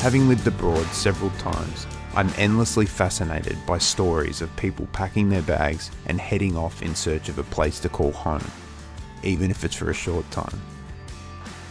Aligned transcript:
Having 0.00 0.28
lived 0.28 0.46
abroad 0.46 0.86
several 0.86 1.28
times, 1.32 1.86
I'm 2.14 2.30
endlessly 2.38 2.86
fascinated 2.86 3.58
by 3.66 3.76
stories 3.76 4.40
of 4.40 4.56
people 4.56 4.88
packing 4.94 5.28
their 5.28 5.42
bags 5.42 5.90
and 6.06 6.18
heading 6.18 6.56
off 6.56 6.80
in 6.80 6.94
search 6.94 7.28
of 7.28 7.38
a 7.38 7.42
place 7.42 7.78
to 7.80 7.90
call 7.90 8.10
home, 8.10 8.50
even 9.22 9.50
if 9.50 9.62
it's 9.62 9.74
for 9.74 9.90
a 9.90 9.94
short 9.94 10.28
time. 10.30 10.58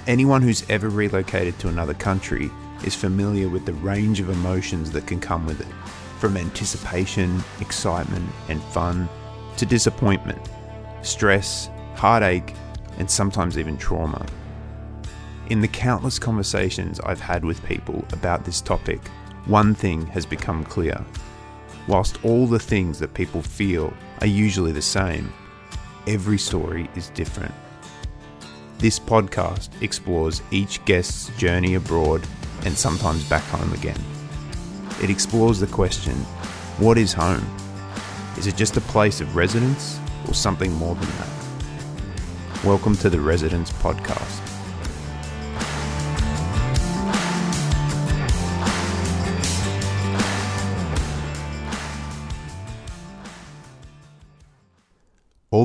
Anyone 0.05 0.43
who's 0.43 0.63
ever 0.70 0.89
relocated 0.89 1.57
to 1.57 1.70
another 1.70 1.95
country 1.95 2.52
is 2.84 2.93
familiar 2.93 3.50
with 3.50 3.65
the 3.65 3.73
range 3.73 4.20
of 4.20 4.30
emotions 4.30 4.91
that 4.91 5.07
can 5.07 5.20
come 5.20 5.48
with 5.48 5.59
it, 5.61 5.89
from 6.20 6.38
anticipation, 6.38 7.43
excitement, 7.61 8.30
and 8.48 8.61
fun 8.66 9.09
to 9.57 9.66
disappointment, 9.66 10.50
stress, 11.02 11.71
heartache, 11.96 12.54
and 13.00 13.09
sometimes 13.09 13.57
even 13.57 13.75
trauma. 13.75 14.23
In 15.49 15.62
the 15.62 15.67
countless 15.67 16.20
conversations 16.20 16.99
I've 16.99 17.20
had 17.20 17.44
with 17.44 17.66
people 17.66 18.05
about 18.13 18.45
this 18.45 18.62
topic, 18.62 19.08
one 19.48 19.73
thing 19.73 20.05
has 20.05 20.23
become 20.23 20.63
clear. 20.63 21.03
Whilst 21.88 22.23
all 22.23 22.45
the 22.45 22.59
things 22.59 22.99
that 22.99 23.16
people 23.16 23.41
feel 23.41 23.91
are 24.22 24.27
usually 24.27 24.72
the 24.72 24.81
same, 24.84 25.34
every 26.05 26.38
story 26.38 26.88
is 26.95 27.09
different. 27.09 27.52
This 28.77 28.99
podcast 28.99 29.70
explores 29.81 30.44
each 30.52 30.85
guest's 30.85 31.35
journey 31.39 31.73
abroad 31.73 32.27
and 32.63 32.77
sometimes 32.77 33.27
back 33.27 33.44
home 33.45 33.73
again. 33.73 34.00
It 35.02 35.09
explores 35.09 35.59
the 35.59 35.66
question 35.66 36.13
what 36.77 37.00
is 37.00 37.11
home? 37.11 37.44
Is 38.38 38.45
it 38.45 38.55
just 38.55 38.77
a 38.77 38.81
place 38.81 39.20
of 39.20 39.36
residence 39.36 40.00
or 40.27 40.36
something 40.36 40.72
more 40.73 40.94
than 40.94 41.09
that? 41.09 42.63
Welcome 42.63 42.95
to 42.97 43.09
the 43.09 43.20
Residence 43.20 43.72
Podcast. 43.72 44.48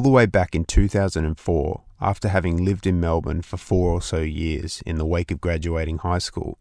The 0.05 0.10
way 0.10 0.27
back 0.27 0.55
in 0.55 0.64
2004, 0.64 1.83
after 2.00 2.28
having 2.28 2.62
lived 2.64 2.86
in 2.86 3.00
Melbourne 3.00 3.42
for 3.42 3.56
four 3.56 3.91
or 3.91 4.02
so 4.02 4.20
years 4.20 4.83
in 4.84 4.98
the 4.98 5.06
wake 5.06 5.30
of 5.30 5.41
graduating 5.41 5.98
high 5.98 6.19
school, 6.19 6.58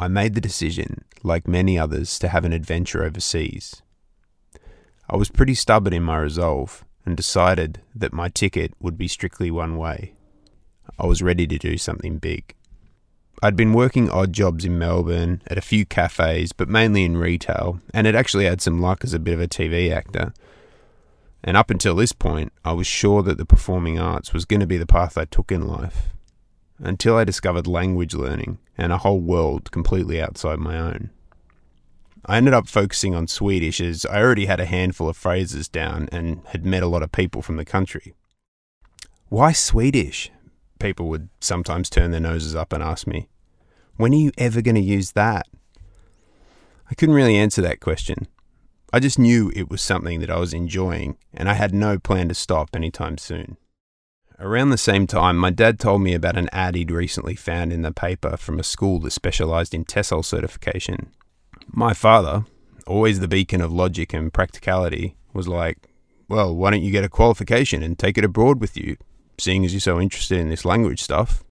I 0.00 0.08
made 0.08 0.34
the 0.34 0.40
decision, 0.40 1.04
like 1.22 1.46
many 1.46 1.78
others, 1.78 2.18
to 2.20 2.28
have 2.28 2.46
an 2.46 2.54
adventure 2.54 3.04
overseas. 3.04 3.82
I 5.10 5.16
was 5.16 5.30
pretty 5.30 5.54
stubborn 5.54 5.92
in 5.92 6.02
my 6.02 6.16
resolve 6.16 6.84
and 7.04 7.16
decided 7.16 7.82
that 7.94 8.14
my 8.14 8.30
ticket 8.30 8.72
would 8.80 8.96
be 8.96 9.08
strictly 9.08 9.50
one 9.50 9.76
way. 9.76 10.14
I 10.98 11.04
was 11.06 11.22
ready 11.22 11.46
to 11.46 11.58
do 11.58 11.76
something 11.76 12.16
big. 12.16 12.54
I'd 13.42 13.56
been 13.56 13.74
working 13.74 14.08
odd 14.08 14.32
jobs 14.32 14.64
in 14.64 14.78
Melbourne 14.78 15.42
at 15.46 15.58
a 15.58 15.62
few 15.62 15.84
cafes, 15.84 16.52
but 16.52 16.68
mainly 16.68 17.04
in 17.04 17.18
retail, 17.18 17.80
and 17.92 18.06
had 18.06 18.16
actually 18.16 18.46
had 18.46 18.62
some 18.62 18.80
luck 18.80 19.04
as 19.04 19.12
a 19.12 19.18
bit 19.18 19.34
of 19.34 19.40
a 19.40 19.48
TV 19.48 19.92
actor. 19.92 20.32
And 21.42 21.56
up 21.56 21.70
until 21.70 21.94
this 21.94 22.12
point, 22.12 22.52
I 22.64 22.72
was 22.72 22.86
sure 22.86 23.22
that 23.22 23.38
the 23.38 23.46
performing 23.46 23.98
arts 23.98 24.32
was 24.32 24.44
going 24.44 24.60
to 24.60 24.66
be 24.66 24.76
the 24.76 24.86
path 24.86 25.16
I 25.16 25.24
took 25.24 25.50
in 25.50 25.66
life. 25.66 26.08
Until 26.78 27.16
I 27.16 27.24
discovered 27.24 27.66
language 27.66 28.14
learning 28.14 28.58
and 28.76 28.92
a 28.92 28.98
whole 28.98 29.20
world 29.20 29.70
completely 29.70 30.20
outside 30.20 30.58
my 30.58 30.78
own. 30.78 31.10
I 32.26 32.36
ended 32.36 32.52
up 32.52 32.68
focusing 32.68 33.14
on 33.14 33.26
Swedish 33.26 33.80
as 33.80 34.04
I 34.04 34.20
already 34.20 34.46
had 34.46 34.60
a 34.60 34.66
handful 34.66 35.08
of 35.08 35.16
phrases 35.16 35.68
down 35.68 36.08
and 36.12 36.42
had 36.48 36.66
met 36.66 36.82
a 36.82 36.86
lot 36.86 37.02
of 37.02 37.12
people 37.12 37.40
from 37.40 37.56
the 37.56 37.64
country. 37.64 38.14
Why 39.28 39.52
Swedish? 39.52 40.30
People 40.78 41.08
would 41.08 41.28
sometimes 41.40 41.88
turn 41.88 42.10
their 42.10 42.20
noses 42.20 42.54
up 42.54 42.72
and 42.72 42.82
ask 42.82 43.06
me. 43.06 43.28
When 43.96 44.12
are 44.12 44.16
you 44.16 44.32
ever 44.38 44.60
going 44.62 44.74
to 44.74 44.80
use 44.80 45.12
that? 45.12 45.46
I 46.90 46.94
couldn't 46.94 47.14
really 47.14 47.36
answer 47.36 47.62
that 47.62 47.80
question. 47.80 48.26
I 48.92 48.98
just 48.98 49.18
knew 49.18 49.52
it 49.54 49.70
was 49.70 49.80
something 49.80 50.18
that 50.20 50.30
I 50.30 50.38
was 50.38 50.52
enjoying, 50.52 51.16
and 51.32 51.48
I 51.48 51.54
had 51.54 51.72
no 51.72 51.98
plan 51.98 52.28
to 52.28 52.34
stop 52.34 52.70
anytime 52.74 53.18
soon. 53.18 53.56
Around 54.40 54.70
the 54.70 54.78
same 54.78 55.06
time, 55.06 55.36
my 55.36 55.50
dad 55.50 55.78
told 55.78 56.02
me 56.02 56.12
about 56.12 56.36
an 56.36 56.48
ad 56.50 56.74
he'd 56.74 56.90
recently 56.90 57.36
found 57.36 57.72
in 57.72 57.82
the 57.82 57.92
paper 57.92 58.36
from 58.36 58.58
a 58.58 58.64
school 58.64 58.98
that 59.00 59.12
specialised 59.12 59.74
in 59.74 59.84
TESOL 59.84 60.24
certification. 60.24 61.12
My 61.70 61.94
father, 61.94 62.46
always 62.86 63.20
the 63.20 63.28
beacon 63.28 63.60
of 63.60 63.72
logic 63.72 64.12
and 64.12 64.32
practicality, 64.32 65.14
was 65.32 65.46
like, 65.46 65.90
Well, 66.28 66.56
why 66.56 66.70
don't 66.70 66.82
you 66.82 66.90
get 66.90 67.04
a 67.04 67.08
qualification 67.08 67.82
and 67.82 67.98
take 67.98 68.18
it 68.18 68.24
abroad 68.24 68.60
with 68.60 68.76
you, 68.76 68.96
seeing 69.38 69.64
as 69.64 69.72
you're 69.72 69.80
so 69.80 70.00
interested 70.00 70.40
in 70.40 70.48
this 70.48 70.64
language 70.64 71.02
stuff? 71.02 71.44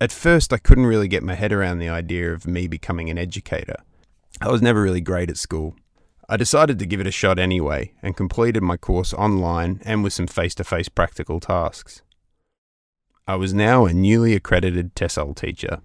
At 0.00 0.12
first, 0.12 0.50
I 0.50 0.58
couldn't 0.58 0.86
really 0.86 1.08
get 1.08 1.22
my 1.22 1.34
head 1.34 1.52
around 1.52 1.78
the 1.78 1.90
idea 1.90 2.32
of 2.32 2.46
me 2.46 2.68
becoming 2.68 3.10
an 3.10 3.18
educator. 3.18 3.76
I 4.40 4.48
was 4.48 4.62
never 4.62 4.80
really 4.80 5.02
great 5.02 5.28
at 5.28 5.36
school. 5.36 5.76
I 6.32 6.36
decided 6.36 6.78
to 6.78 6.86
give 6.86 7.00
it 7.00 7.08
a 7.08 7.10
shot 7.10 7.40
anyway 7.40 7.92
and 8.04 8.16
completed 8.16 8.62
my 8.62 8.76
course 8.76 9.12
online 9.12 9.80
and 9.84 10.04
with 10.04 10.12
some 10.12 10.28
face 10.28 10.54
to 10.54 10.64
face 10.64 10.88
practical 10.88 11.40
tasks. 11.40 12.02
I 13.26 13.34
was 13.34 13.52
now 13.52 13.84
a 13.84 13.92
newly 13.92 14.36
accredited 14.36 14.94
TESOL 14.94 15.34
teacher. 15.34 15.80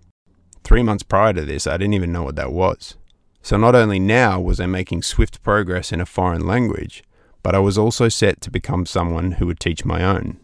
Three 0.63 0.83
months 0.83 1.01
prior 1.01 1.33
to 1.33 1.43
this, 1.43 1.65
I 1.65 1.77
didn't 1.77 1.95
even 1.95 2.11
know 2.11 2.21
what 2.21 2.35
that 2.35 2.51
was. 2.51 2.95
So 3.41 3.57
not 3.57 3.73
only 3.73 3.97
now 3.97 4.39
was 4.39 4.59
I 4.59 4.67
making 4.67 5.01
swift 5.01 5.41
progress 5.41 5.91
in 5.91 5.99
a 5.99 6.05
foreign 6.05 6.45
language, 6.45 7.03
but 7.41 7.55
I 7.55 7.59
was 7.59 7.75
also 7.75 8.07
set 8.07 8.39
to 8.41 8.51
become 8.51 8.85
someone 8.85 9.33
who 9.33 9.47
would 9.47 9.59
teach 9.59 9.83
my 9.83 10.03
own. 10.03 10.39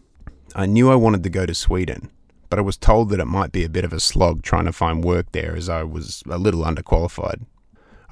I 0.56 0.66
knew 0.66 0.90
I 0.90 0.96
wanted 0.96 1.22
to 1.22 1.30
go 1.30 1.46
to 1.46 1.54
Sweden, 1.54 2.10
but 2.50 2.58
I 2.58 2.62
was 2.62 2.76
told 2.76 3.10
that 3.10 3.20
it 3.20 3.26
might 3.26 3.52
be 3.52 3.62
a 3.62 3.68
bit 3.68 3.84
of 3.84 3.92
a 3.92 4.00
slog 4.00 4.42
trying 4.42 4.64
to 4.64 4.72
find 4.72 5.04
work 5.04 5.30
there 5.30 5.54
as 5.54 5.68
I 5.68 5.84
was 5.84 6.24
a 6.28 6.38
little 6.38 6.64
underqualified. 6.64 7.46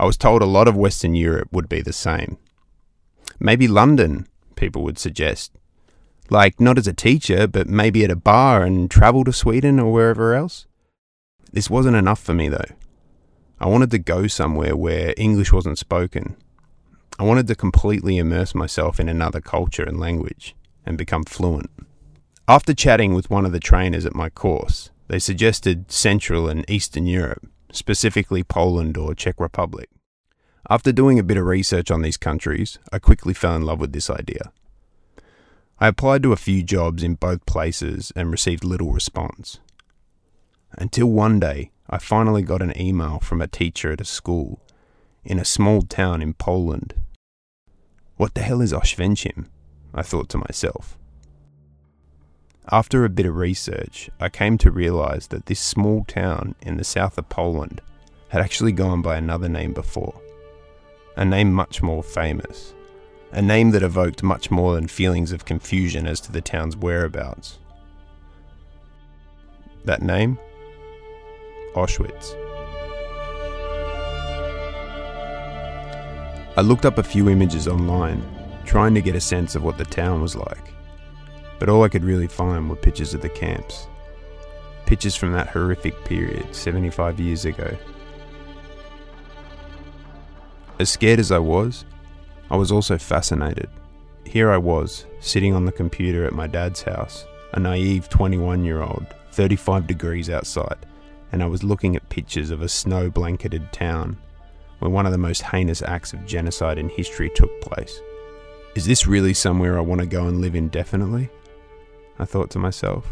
I 0.01 0.07
was 0.07 0.17
told 0.17 0.41
a 0.41 0.47
lot 0.47 0.67
of 0.67 0.79
Western 0.79 1.15
Europe 1.15 1.49
would 1.53 1.69
be 1.69 1.83
the 1.83 1.93
same. 1.93 2.39
Maybe 3.39 3.69
London, 3.69 4.27
people 4.57 4.83
would 4.85 4.99
suggest. 4.99 5.53
Like, 6.31 6.59
not 6.59 6.79
as 6.79 6.87
a 6.87 6.95
teacher, 6.95 7.47
but 7.47 7.69
maybe 7.69 8.03
at 8.03 8.11
a 8.11 8.17
bar 8.17 8.63
and 8.63 8.91
travel 8.91 9.25
to 9.25 9.33
Sweden 9.33 9.79
or 9.79 9.93
wherever 9.93 10.35
else. 10.35 10.67
This 11.53 11.69
wasn't 11.69 11.97
enough 11.97 12.19
for 12.19 12.33
me 12.33 12.49
though. 12.49 12.73
I 13.61 13.67
wanted 13.67 13.91
to 13.91 13.99
go 13.99 14.27
somewhere 14.27 14.75
where 14.75 15.13
English 15.19 15.53
wasn't 15.53 15.77
spoken. 15.77 16.35
I 17.19 17.25
wanted 17.25 17.47
to 17.49 17.55
completely 17.55 18.17
immerse 18.17 18.55
myself 18.55 19.01
in 19.01 19.09
another 19.11 19.43
culture 19.43 19.85
and 19.85 20.01
language 20.01 20.57
and 20.87 20.97
become 20.97 21.25
fluent. 21.25 21.69
After 22.49 22.73
chatting 22.73 23.13
with 23.13 23.29
one 23.29 23.45
of 23.45 23.53
the 23.53 23.61
trainers 23.61 24.07
at 24.07 24.15
my 24.15 24.31
course, 24.31 24.89
they 25.09 25.19
suggested 25.19 25.93
Central 25.93 26.49
and 26.49 26.65
Eastern 26.71 27.05
Europe, 27.07 27.47
specifically 27.73 28.43
Poland 28.43 28.97
or 28.97 29.15
Czech 29.15 29.39
Republic. 29.39 29.89
After 30.69 30.93
doing 30.93 31.19
a 31.19 31.23
bit 31.25 31.37
of 31.37 31.47
research 31.47 31.91
on 31.91 32.03
these 32.03 32.17
countries, 32.17 32.79
I 32.93 32.99
quickly 32.99 33.35
fell 33.35 33.57
in 33.57 33.63
love 33.63 33.81
with 33.81 33.93
this 33.93 34.11
idea. 34.11 34.53
I 35.79 35.89
applied 35.89 36.23
to 36.25 36.33
a 36.33 36.37
few 36.37 36.63
jobs 36.63 37.03
in 37.03 37.15
both 37.15 37.47
places 37.47 38.13
and 38.15 38.31
received 38.31 38.65
little 38.65 38.93
response. 38.93 39.61
Until 40.73 41.07
one 41.07 41.41
day, 41.41 41.71
I 41.89 41.99
finally 41.99 42.43
got 42.43 42.63
an 42.63 42.79
email 42.79 43.19
from 43.19 43.41
a 43.41 43.49
teacher 43.49 43.91
at 43.93 44.01
a 44.01 44.05
school 44.05 44.61
in 45.25 45.39
a 45.39 45.45
small 45.45 45.83
town 45.83 46.23
in 46.23 46.35
Poland. 46.35 46.95
What 48.17 48.35
the 48.35 48.43
hell 48.43 48.61
is 48.61 48.73
Oświęcim? 48.73 49.47
I 49.95 50.03
thought 50.03 50.29
to 50.29 50.39
myself. 50.39 50.99
After 52.73 53.05
a 53.05 53.09
bit 53.09 53.27
of 53.27 53.35
research, 53.35 54.11
I 54.21 54.29
came 54.29 54.57
to 54.59 54.71
realize 54.71 55.27
that 55.29 55.47
this 55.47 55.59
small 55.59 56.05
town 56.05 56.55
in 56.63 56.77
the 56.77 56.85
south 56.85 57.19
of 57.19 57.29
Poland 57.29 57.81
had 58.29 58.41
actually 58.41 58.71
gone 58.71 59.03
by 59.03 59.17
another 59.17 59.49
name 59.49 59.73
before. 59.73 60.15
A 61.17 61.25
name 61.25 61.53
much 61.53 61.83
more 61.83 62.05
famous. 62.05 62.73
A 63.33 63.43
name 63.43 63.73
that 63.73 63.83
evoked 63.83 64.23
much 64.23 64.53
more 64.53 64.77
than 64.77 64.87
feelings 64.87 65.33
of 65.33 65.45
confusion 65.45 66.07
as 66.07 66.21
to 66.21 66.31
the 66.31 66.41
town's 66.41 66.77
whereabouts. 66.77 67.59
That 69.85 70.03
name 70.03 70.39
Auschwitz. 71.75 72.37
I 76.57 76.61
looked 76.61 76.87
up 76.87 76.99
a 76.99 77.03
few 77.03 77.29
images 77.29 77.67
online, 77.67 78.23
trying 78.65 78.95
to 78.95 79.03
get 79.03 79.17
a 79.17 79.21
sense 79.21 79.57
of 79.57 79.65
what 79.65 79.77
the 79.77 79.85
town 79.85 80.23
was 80.23 80.37
like, 80.37 80.73
but 81.61 81.69
all 81.69 81.85
I 81.85 81.89
could 81.89 82.03
really 82.03 82.27
find 82.27 82.69
were 82.69 82.75
pictures 82.75 83.15
of 83.15 83.21
the 83.21 83.29
camps. 83.29 83.87
Pictures 84.87 85.15
from 85.15 85.33
that 85.33 85.49
horrific 85.49 86.05
period 86.05 86.53
75 86.53 87.21
years 87.21 87.45
ago. 87.45 87.77
As 90.81 90.89
scared 90.89 91.21
as 91.21 91.31
I 91.31 91.39
was, 91.39 91.85
I 92.51 92.57
was 92.57 92.73
also 92.73 92.97
fascinated. 92.97 93.69
Here 94.25 94.51
I 94.51 94.57
was, 94.57 95.05
sitting 95.21 95.55
on 95.55 95.67
the 95.67 95.73
computer 95.73 96.25
at 96.25 96.33
my 96.33 96.47
dad's 96.47 96.83
house, 96.83 97.27
a 97.53 97.61
naive 97.61 98.09
21 98.09 98.65
year 98.65 98.81
old, 98.81 99.07
35 99.33 99.87
degrees 99.87 100.31
outside, 100.31 100.79
and 101.31 101.43
I 101.43 101.47
was 101.47 101.63
looking 101.63 101.95
at 101.95 102.09
pictures 102.09 102.51
of 102.51 102.63
a 102.63 102.69
snow 102.69 103.11
blanketed 103.11 103.71
town 103.73 104.17
where 104.79 104.91
one 104.91 105.05
of 105.05 105.13
the 105.13 105.19
most 105.19 105.43
heinous 105.43 105.83
acts 105.83 106.15
of 106.15 106.25
genocide 106.25 106.79
in 106.79 106.89
history 106.89 107.31
took 107.35 107.61
place. 107.61 108.01
Is 108.75 108.87
this 108.87 109.07
really 109.07 109.35
somewhere 109.35 109.77
I 109.77 109.83
want 109.83 110.01
to 110.01 110.07
go 110.07 110.27
and 110.27 110.41
live 110.41 110.55
indefinitely? 110.55 111.29
I 112.21 112.27
thought 112.27 112.51
to 112.51 112.59
myself. 112.59 113.07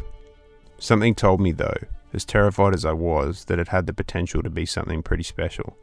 Something 0.79 1.15
told 1.15 1.41
me, 1.41 1.51
though, 1.51 1.79
as 2.13 2.27
terrified 2.27 2.75
as 2.75 2.85
I 2.85 2.93
was 2.93 3.47
that 3.47 3.59
it 3.59 3.69
had 3.69 3.87
the 3.87 3.95
potential 3.95 4.43
to 4.43 4.51
be 4.51 4.67
something 4.67 5.03
pretty 5.03 5.23
special. 5.23 5.79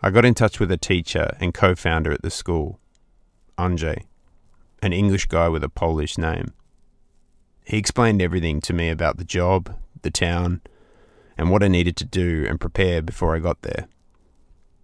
I 0.00 0.10
got 0.10 0.24
in 0.24 0.34
touch 0.34 0.60
with 0.60 0.70
a 0.70 0.76
teacher 0.76 1.36
and 1.40 1.52
co 1.52 1.74
founder 1.74 2.12
at 2.12 2.22
the 2.22 2.30
school, 2.30 2.78
Andrzej, 3.58 4.04
an 4.80 4.92
English 4.92 5.26
guy 5.26 5.48
with 5.48 5.64
a 5.64 5.68
Polish 5.68 6.16
name. 6.16 6.52
He 7.64 7.76
explained 7.76 8.22
everything 8.22 8.60
to 8.62 8.72
me 8.72 8.88
about 8.88 9.16
the 9.16 9.24
job, 9.24 9.74
the 10.02 10.10
town, 10.10 10.60
and 11.36 11.50
what 11.50 11.64
I 11.64 11.68
needed 11.68 11.96
to 11.96 12.04
do 12.04 12.46
and 12.48 12.60
prepare 12.60 13.02
before 13.02 13.34
I 13.34 13.40
got 13.40 13.62
there. 13.62 13.88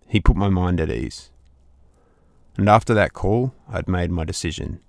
He 0.09 0.21
put 0.21 0.35
my 0.37 0.49
mind 0.49 0.81
at 0.81 0.91
ease. 0.91 1.31
And 2.57 2.69
after 2.69 2.95
that 2.95 3.13
call, 3.13 3.55
I'd 3.69 3.87
made 3.87 4.11
my 4.11 4.25
decision. 4.25 4.81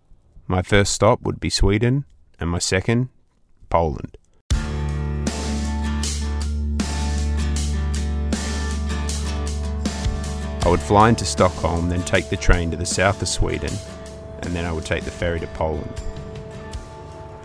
My 0.48 0.64
first 0.64 0.94
stop 0.94 1.22
would 1.22 1.40
be 1.40 1.52
Sweden, 1.52 2.06
and 2.40 2.50
my 2.50 2.60
second, 2.60 3.10
Poland. 3.70 4.18
I 10.66 10.70
would 10.70 10.80
fly 10.80 11.10
into 11.10 11.26
Stockholm, 11.26 11.90
then 11.90 12.02
take 12.04 12.30
the 12.30 12.38
train 12.38 12.72
to 12.72 12.78
the 12.78 12.88
south 12.88 13.22
of 13.22 13.28
Sweden, 13.28 13.72
and 14.42 14.56
then 14.56 14.66
I 14.66 14.72
would 14.72 14.86
take 14.86 15.04
the 15.04 15.12
ferry 15.12 15.40
to 15.40 15.48
Poland. 15.48 16.02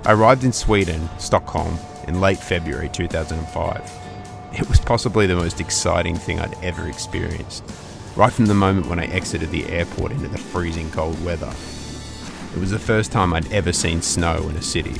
I 0.06 0.12
arrived 0.12 0.44
in 0.44 0.52
Sweden, 0.54 1.10
Stockholm, 1.18 1.78
in 2.08 2.22
late 2.22 2.38
February 2.38 2.88
2005. 2.88 3.92
It 4.54 4.68
was 4.68 4.80
possibly 4.80 5.26
the 5.26 5.36
most 5.36 5.60
exciting 5.60 6.16
thing 6.16 6.40
I'd 6.40 6.56
ever 6.64 6.88
experienced, 6.88 7.62
right 8.16 8.32
from 8.32 8.46
the 8.46 8.54
moment 8.54 8.86
when 8.86 8.98
I 8.98 9.04
exited 9.04 9.50
the 9.50 9.68
airport 9.68 10.12
into 10.12 10.28
the 10.28 10.38
freezing 10.38 10.90
cold 10.90 11.22
weather. 11.22 11.52
It 12.54 12.58
was 12.58 12.70
the 12.72 12.78
first 12.78 13.12
time 13.12 13.32
I'd 13.32 13.52
ever 13.52 13.72
seen 13.72 14.02
snow 14.02 14.48
in 14.48 14.56
a 14.56 14.62
city. 14.62 14.96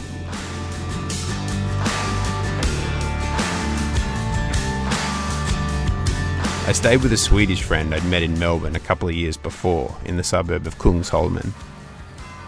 I 6.67 6.73
stayed 6.73 7.03
with 7.03 7.13
a 7.13 7.17
Swedish 7.17 7.65
friend 7.65 7.93
I'd 7.93 8.05
met 8.05 8.23
in 8.23 8.39
Melbourne 8.39 8.77
a 8.77 8.81
couple 8.81 9.09
of 9.09 9.15
years 9.17 9.37
before 9.37 9.97
in 10.05 10.17
the 10.17 10.23
suburb 10.23 10.69
of 10.69 10.79
Kungsholmen. 10.79 11.51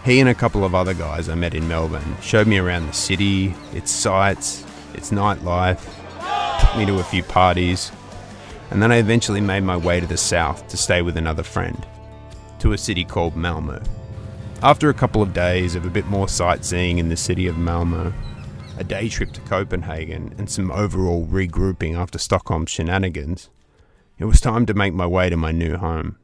He 0.05 0.21
and 0.21 0.29
a 0.29 0.33
couple 0.33 0.63
of 0.63 0.73
other 0.73 0.93
guys 0.93 1.27
I 1.27 1.35
met 1.35 1.53
in 1.53 1.67
Melbourne 1.67 2.15
showed 2.21 2.47
me 2.47 2.57
around 2.57 2.87
the 2.87 2.93
city, 2.93 3.53
its 3.73 3.91
sights, 3.91 4.65
its 4.93 5.11
nightlife, 5.11 5.83
took 6.61 6.77
me 6.77 6.85
to 6.85 6.99
a 6.99 7.03
few 7.03 7.23
parties, 7.23 7.91
and 8.71 8.81
then 8.81 8.93
I 8.93 8.97
eventually 8.97 9.41
made 9.41 9.63
my 9.63 9.75
way 9.75 9.99
to 9.99 10.07
the 10.07 10.15
south 10.15 10.69
to 10.69 10.77
stay 10.77 11.01
with 11.01 11.17
another 11.17 11.43
friend, 11.43 11.85
to 12.59 12.71
a 12.71 12.77
city 12.77 13.03
called 13.03 13.35
Malmö. 13.35 13.85
After 14.63 14.89
a 14.89 14.93
couple 14.93 15.21
of 15.21 15.33
days 15.33 15.75
of 15.75 15.85
a 15.85 15.89
bit 15.89 16.05
more 16.05 16.29
sightseeing 16.29 16.97
in 16.97 17.09
the 17.09 17.17
city 17.17 17.47
of 17.47 17.57
Malmö, 17.57 18.13
a 18.77 18.83
day 18.85 19.09
trip 19.09 19.33
to 19.33 19.41
Copenhagen, 19.41 20.33
and 20.37 20.49
some 20.49 20.71
overall 20.71 21.27
regrouping 21.27 21.97
after 21.97 22.17
Stockholm's 22.17 22.71
shenanigans, 22.71 23.49
it 24.17 24.23
was 24.23 24.39
time 24.39 24.65
to 24.65 24.73
make 24.73 24.93
my 24.93 25.05
way 25.05 25.29
to 25.29 25.35
my 25.35 25.51
new 25.51 25.75
home. 25.75 26.15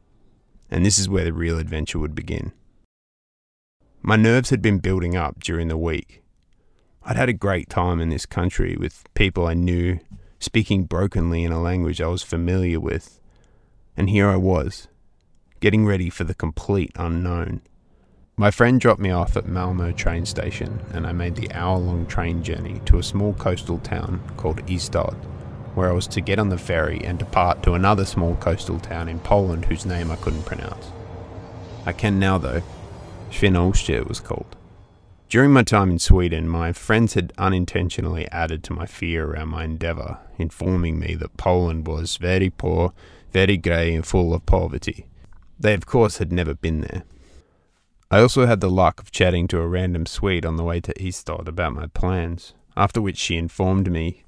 And 0.71 0.86
this 0.86 0.97
is 0.97 1.09
where 1.09 1.25
the 1.25 1.33
real 1.33 1.59
adventure 1.59 2.00
would 2.00 2.15
begin. 2.15 2.53
My 4.01 4.15
nerves 4.15 4.51
had 4.51 4.62
been 4.62 4.80
building 4.80 5.18
up 5.18 5.41
during 5.41 5.68
the 5.68 5.75
week. 5.75 6.24
I'd 7.03 7.18
had 7.18 7.27
a 7.27 7.33
great 7.33 7.69
time 7.69 8.00
in 8.00 8.07
this 8.07 8.25
country 8.25 8.77
with 8.77 9.03
people 9.15 9.47
I 9.47 9.53
knew, 9.53 10.00
speaking 10.39 10.86
brokenly 10.86 11.44
in 11.44 11.51
a 11.51 11.62
language 11.62 12.00
I 12.00 12.07
was 12.07 12.24
familiar 12.24 12.80
with. 12.80 13.19
And 13.97 14.09
here 14.09 14.30
I 14.30 14.38
was, 14.38 14.88
getting 15.59 15.86
ready 15.86 16.09
for 16.09 16.24
the 16.24 16.33
complete 16.33 16.94
unknown. 16.95 17.63
My 18.39 18.51
friend 18.51 18.80
dropped 18.80 19.01
me 19.01 19.12
off 19.12 19.36
at 19.36 19.47
Malmö 19.47 19.94
train 19.97 20.25
station, 20.25 20.80
and 20.94 21.06
I 21.06 21.12
made 21.12 21.36
the 21.36 21.51
hour 21.51 21.77
long 21.77 22.06
train 22.06 22.41
journey 22.41 22.80
to 22.86 22.97
a 22.97 23.03
small 23.03 23.33
coastal 23.33 23.80
town 23.80 24.21
called 24.38 24.65
Ystad, 24.65 25.13
where 25.75 25.89
I 25.89 25.94
was 25.94 26.07
to 26.07 26.21
get 26.21 26.39
on 26.39 26.47
the 26.47 26.57
ferry 26.57 27.03
and 27.03 27.19
depart 27.19 27.62
to 27.63 27.74
another 27.74 28.06
small 28.06 28.38
coastal 28.38 28.80
town 28.80 29.09
in 29.09 29.19
Poland 29.19 29.65
whose 29.65 29.86
name 29.86 30.09
I 30.09 30.15
couldn't 30.15 30.45
pronounce. 30.45 30.89
I 31.86 31.91
can 31.91 32.18
now, 32.18 32.38
though. 32.38 32.62
Świnoujście 33.30 33.95
it 33.95 34.07
was 34.07 34.21
called. 34.21 34.56
During 35.27 35.51
my 35.51 35.63
time 35.63 35.91
in 35.91 36.00
Sweden, 36.00 36.47
my 36.47 36.71
friends 36.71 37.15
had 37.15 37.33
unintentionally 37.38 38.25
added 38.31 38.63
to 38.63 38.74
my 38.74 38.86
fear 38.86 39.25
around 39.25 39.50
my 39.50 39.65
endeavour, 39.65 40.18
informing 40.38 40.97
me 40.97 41.13
that 41.15 41.36
Poland 41.36 41.86
was 41.88 42.15
very 42.15 42.50
poor, 42.50 42.94
very 43.33 43.57
grey, 43.57 43.94
and 43.94 44.07
full 44.07 44.33
of 44.33 44.45
poverty. 44.45 45.07
They, 45.59 45.74
of 45.74 45.86
course, 45.86 46.19
had 46.19 46.31
never 46.31 46.53
been 46.53 46.80
there. 46.80 47.03
I 48.11 48.21
also 48.21 48.47
had 48.47 48.59
the 48.59 48.71
luck 48.71 49.00
of 49.00 49.11
chatting 49.11 49.47
to 49.50 49.59
a 49.59 49.67
random 49.67 50.07
Swede 50.07 50.45
on 50.45 50.56
the 50.56 50.63
way 50.63 50.79
to 50.81 50.94
Ystad 50.94 51.47
about 51.47 51.73
my 51.73 51.88
plans, 51.88 52.53
after 52.75 53.01
which 53.01 53.17
she 53.17 53.38
informed 53.38 53.91
me 53.91 54.23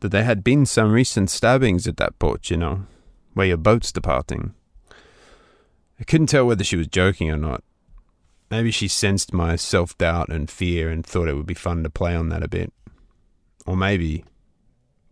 that 0.00 0.08
there 0.08 0.24
had 0.24 0.42
been 0.42 0.66
some 0.66 0.90
recent 0.90 1.30
stabbings 1.30 1.86
at 1.86 1.98
that 1.98 2.18
port, 2.18 2.50
you 2.50 2.56
know, 2.56 2.86
where 3.34 3.46
your 3.46 3.56
boat's 3.56 3.92
departing. 3.92 4.54
I 6.00 6.04
couldn't 6.04 6.28
tell 6.28 6.46
whether 6.46 6.64
she 6.64 6.76
was 6.76 6.88
joking 6.88 7.30
or 7.30 7.36
not. 7.36 7.62
Maybe 8.50 8.72
she 8.72 8.88
sensed 8.88 9.32
my 9.32 9.54
self 9.54 9.96
doubt 9.96 10.28
and 10.28 10.50
fear 10.50 10.90
and 10.90 11.06
thought 11.06 11.28
it 11.28 11.34
would 11.34 11.46
be 11.46 11.54
fun 11.54 11.84
to 11.84 11.90
play 11.90 12.16
on 12.16 12.30
that 12.30 12.42
a 12.42 12.48
bit. 12.48 12.72
Or 13.66 13.76
maybe 13.76 14.24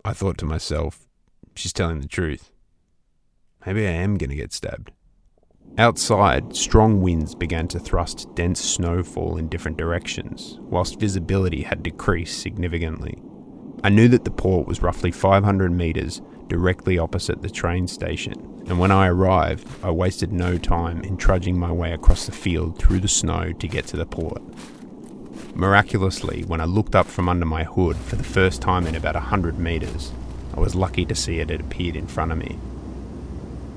I 0.04 0.14
thought 0.14 0.38
to 0.38 0.44
myself, 0.44 1.06
she's 1.54 1.72
telling 1.72 2.00
the 2.00 2.08
truth. 2.08 2.50
Maybe 3.64 3.86
I 3.86 3.90
am 3.90 4.16
going 4.16 4.30
to 4.30 4.36
get 4.36 4.52
stabbed. 4.52 4.90
Outside, 5.76 6.56
strong 6.56 7.02
winds 7.02 7.34
began 7.34 7.68
to 7.68 7.78
thrust 7.78 8.34
dense 8.34 8.60
snowfall 8.60 9.36
in 9.36 9.48
different 9.48 9.76
directions, 9.76 10.58
whilst 10.62 10.98
visibility 10.98 11.62
had 11.62 11.82
decreased 11.82 12.40
significantly. 12.40 13.18
I 13.84 13.90
knew 13.90 14.08
that 14.08 14.24
the 14.24 14.30
port 14.30 14.66
was 14.66 14.82
roughly 14.82 15.12
500 15.12 15.70
metres 15.70 16.20
directly 16.48 16.98
opposite 16.98 17.42
the 17.42 17.50
train 17.50 17.86
station, 17.86 18.64
and 18.66 18.78
when 18.78 18.90
I 18.90 19.06
arrived, 19.06 19.68
I 19.82 19.90
wasted 19.90 20.32
no 20.32 20.58
time 20.58 21.02
in 21.02 21.16
trudging 21.16 21.58
my 21.58 21.70
way 21.70 21.92
across 21.92 22.26
the 22.26 22.32
field 22.32 22.78
through 22.78 23.00
the 23.00 23.08
snow 23.08 23.52
to 23.52 23.68
get 23.68 23.86
to 23.88 23.96
the 23.96 24.06
port. 24.06 24.42
Miraculously, 25.54 26.42
when 26.42 26.60
I 26.60 26.64
looked 26.64 26.94
up 26.94 27.06
from 27.06 27.28
under 27.28 27.46
my 27.46 27.64
hood 27.64 27.96
for 27.96 28.16
the 28.16 28.24
first 28.24 28.60
time 28.60 28.86
in 28.86 28.94
about 28.94 29.16
a 29.16 29.20
hundred 29.20 29.58
metres, 29.58 30.12
I 30.56 30.60
was 30.60 30.74
lucky 30.74 31.04
to 31.04 31.14
see 31.14 31.38
it 31.38 31.50
had 31.50 31.60
appeared 31.60 31.96
in 31.96 32.06
front 32.06 32.32
of 32.32 32.38
me. 32.38 32.58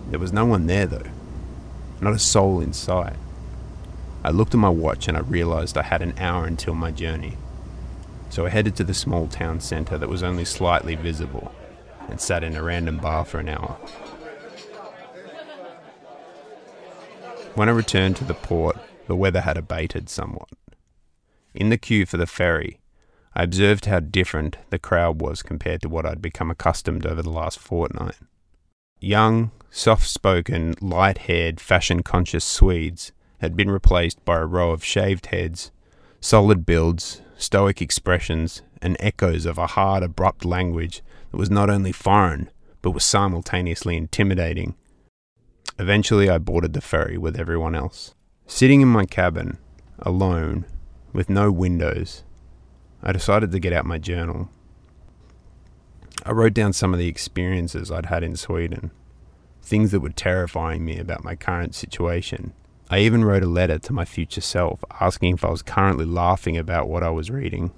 There 0.09 0.19
was 0.19 0.33
no 0.33 0.45
one 0.45 0.67
there 0.67 0.87
though, 0.87 1.09
not 2.01 2.13
a 2.13 2.19
soul 2.19 2.59
in 2.59 2.73
sight. 2.73 3.15
I 4.23 4.31
looked 4.31 4.53
at 4.53 4.59
my 4.59 4.69
watch 4.69 5.07
and 5.07 5.15
I 5.15 5.21
realised 5.21 5.77
I 5.77 5.83
had 5.83 6.01
an 6.01 6.13
hour 6.17 6.45
until 6.45 6.73
my 6.73 6.91
journey. 6.91 7.37
So 8.29 8.45
I 8.45 8.49
headed 8.49 8.75
to 8.77 8.83
the 8.83 8.93
small 8.93 9.27
town 9.27 9.59
centre 9.59 9.97
that 9.97 10.09
was 10.09 10.23
only 10.23 10.45
slightly 10.45 10.95
visible 10.95 11.53
and 12.09 12.19
sat 12.19 12.43
in 12.43 12.55
a 12.55 12.63
random 12.63 12.97
bar 12.97 13.25
for 13.25 13.39
an 13.39 13.49
hour. 13.49 13.77
When 17.55 17.67
I 17.69 17.73
returned 17.73 18.15
to 18.17 18.23
the 18.23 18.33
port, 18.33 18.77
the 19.07 19.15
weather 19.15 19.41
had 19.41 19.57
abated 19.57 20.09
somewhat. 20.09 20.49
In 21.53 21.69
the 21.69 21.77
queue 21.77 22.05
for 22.05 22.17
the 22.17 22.25
ferry, 22.25 22.79
I 23.35 23.43
observed 23.43 23.85
how 23.85 23.99
different 23.99 24.57
the 24.69 24.79
crowd 24.79 25.21
was 25.21 25.43
compared 25.43 25.81
to 25.81 25.89
what 25.89 26.05
I'd 26.05 26.21
become 26.21 26.49
accustomed 26.49 27.05
over 27.05 27.21
the 27.21 27.29
last 27.29 27.59
fortnight. 27.59 28.15
Young, 29.03 29.49
soft 29.71 30.07
spoken, 30.07 30.75
light 30.79 31.17
haired, 31.17 31.59
fashion 31.59 32.03
conscious 32.03 32.45
Swedes 32.45 33.11
had 33.39 33.57
been 33.57 33.71
replaced 33.71 34.23
by 34.23 34.37
a 34.37 34.45
row 34.45 34.69
of 34.69 34.85
shaved 34.85 35.25
heads, 35.27 35.71
solid 36.19 36.67
builds, 36.67 37.23
stoic 37.35 37.81
expressions, 37.81 38.61
and 38.79 38.95
echoes 38.99 39.47
of 39.47 39.57
a 39.57 39.65
hard, 39.65 40.03
abrupt 40.03 40.45
language 40.45 41.01
that 41.31 41.37
was 41.37 41.49
not 41.49 41.67
only 41.67 41.91
foreign, 41.91 42.51
but 42.83 42.91
was 42.91 43.03
simultaneously 43.03 43.97
intimidating. 43.97 44.75
Eventually, 45.79 46.29
I 46.29 46.37
boarded 46.37 46.73
the 46.73 46.81
ferry 46.81 47.17
with 47.17 47.39
everyone 47.39 47.73
else. 47.73 48.13
Sitting 48.45 48.81
in 48.81 48.87
my 48.87 49.05
cabin, 49.05 49.57
alone, 49.97 50.65
with 51.11 51.27
no 51.27 51.51
windows, 51.51 52.23
I 53.01 53.13
decided 53.13 53.51
to 53.51 53.59
get 53.59 53.73
out 53.73 53.85
my 53.85 53.97
journal. 53.97 54.49
I 56.23 56.31
wrote 56.31 56.53
down 56.53 56.73
some 56.73 56.93
of 56.93 56.99
the 56.99 57.07
experiences 57.07 57.91
I'd 57.91 58.05
had 58.05 58.23
in 58.23 58.35
Sweden, 58.35 58.91
things 59.63 59.91
that 59.91 60.01
were 60.01 60.09
terrifying 60.09 60.85
me 60.85 60.99
about 60.99 61.23
my 61.23 61.35
current 61.35 61.73
situation. 61.73 62.53
I 62.91 62.99
even 62.99 63.25
wrote 63.25 63.41
a 63.41 63.47
letter 63.47 63.79
to 63.79 63.93
my 63.93 64.05
future 64.05 64.41
self 64.41 64.83
asking 64.99 65.33
if 65.33 65.45
I 65.45 65.49
was 65.49 65.63
currently 65.63 66.05
laughing 66.05 66.57
about 66.57 66.87
what 66.87 67.01
I 67.01 67.09
was 67.09 67.31
reading. 67.31 67.71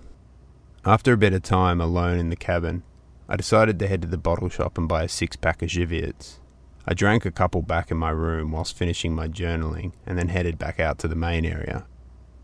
After 0.83 1.13
a 1.13 1.17
bit 1.17 1.33
of 1.33 1.43
time 1.43 1.79
alone 1.79 2.17
in 2.17 2.29
the 2.29 2.35
cabin, 2.35 2.83
I 3.29 3.37
decided 3.37 3.79
to 3.79 3.87
head 3.87 4.01
to 4.01 4.07
the 4.09 4.17
bottle 4.17 4.49
shop 4.49 4.77
and 4.77 4.89
buy 4.89 5.03
a 5.03 5.07
six 5.07 5.37
pack 5.37 5.61
of 5.61 5.69
Żywiec. 5.69 6.39
I 6.85 6.93
drank 6.93 7.25
a 7.25 7.31
couple 7.31 7.61
back 7.61 7.91
in 7.91 7.97
my 7.97 8.09
room 8.09 8.51
whilst 8.51 8.75
finishing 8.75 9.15
my 9.15 9.29
journaling 9.29 9.93
and 10.05 10.17
then 10.17 10.27
headed 10.27 10.59
back 10.59 10.81
out 10.81 10.99
to 10.99 11.07
the 11.07 11.15
main 11.15 11.45
area. 11.45 11.85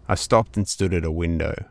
I 0.08 0.16
stopped 0.16 0.56
and 0.56 0.66
stood 0.66 0.94
at 0.94 1.04
a 1.04 1.12
window. 1.12 1.66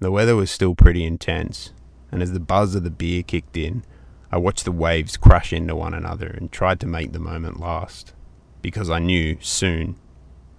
The 0.00 0.10
weather 0.10 0.34
was 0.34 0.50
still 0.50 0.74
pretty 0.74 1.04
intense, 1.04 1.72
and 2.12 2.22
as 2.22 2.32
the 2.32 2.40
buzz 2.40 2.74
of 2.74 2.84
the 2.84 2.90
beer 2.90 3.22
kicked 3.22 3.56
in, 3.56 3.84
I 4.30 4.36
watched 4.36 4.64
the 4.64 4.72
waves 4.72 5.16
crash 5.16 5.52
into 5.52 5.74
one 5.74 5.94
another 5.94 6.28
and 6.28 6.52
tried 6.52 6.78
to 6.80 6.86
make 6.86 7.12
the 7.12 7.18
moment 7.18 7.58
last, 7.58 8.12
because 8.60 8.88
I 8.88 8.98
knew 8.98 9.38
soon 9.40 9.96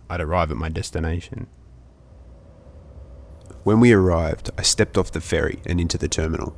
I'd 0.10 0.20
arrive 0.22 0.52
at 0.52 0.58
my 0.58 0.70
destination. 0.70 1.48
When 3.64 3.80
we 3.80 3.94
arrived, 3.94 4.52
I 4.58 4.64
stepped 4.64 4.98
off 4.98 5.12
the 5.12 5.22
ferry 5.22 5.62
and 5.66 5.80
into 5.80 5.98
the 5.98 6.10
terminal. 6.10 6.56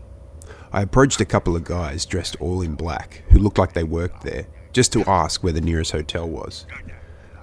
I 0.71 0.81
approached 0.81 1.21
a 1.21 1.25
couple 1.25 1.55
of 1.55 1.63
guys 1.63 2.05
dressed 2.05 2.35
all 2.41 2.61
in 2.61 2.75
black 2.75 3.23
who 3.29 3.39
looked 3.39 3.59
like 3.59 3.73
they 3.73 3.83
worked 3.83 4.23
there, 4.23 4.47
just 4.73 4.91
to 4.93 5.03
ask 5.05 5.43
where 5.43 5.53
the 5.53 5.61
nearest 5.61 5.91
hotel 5.91 6.27
was. 6.27 6.65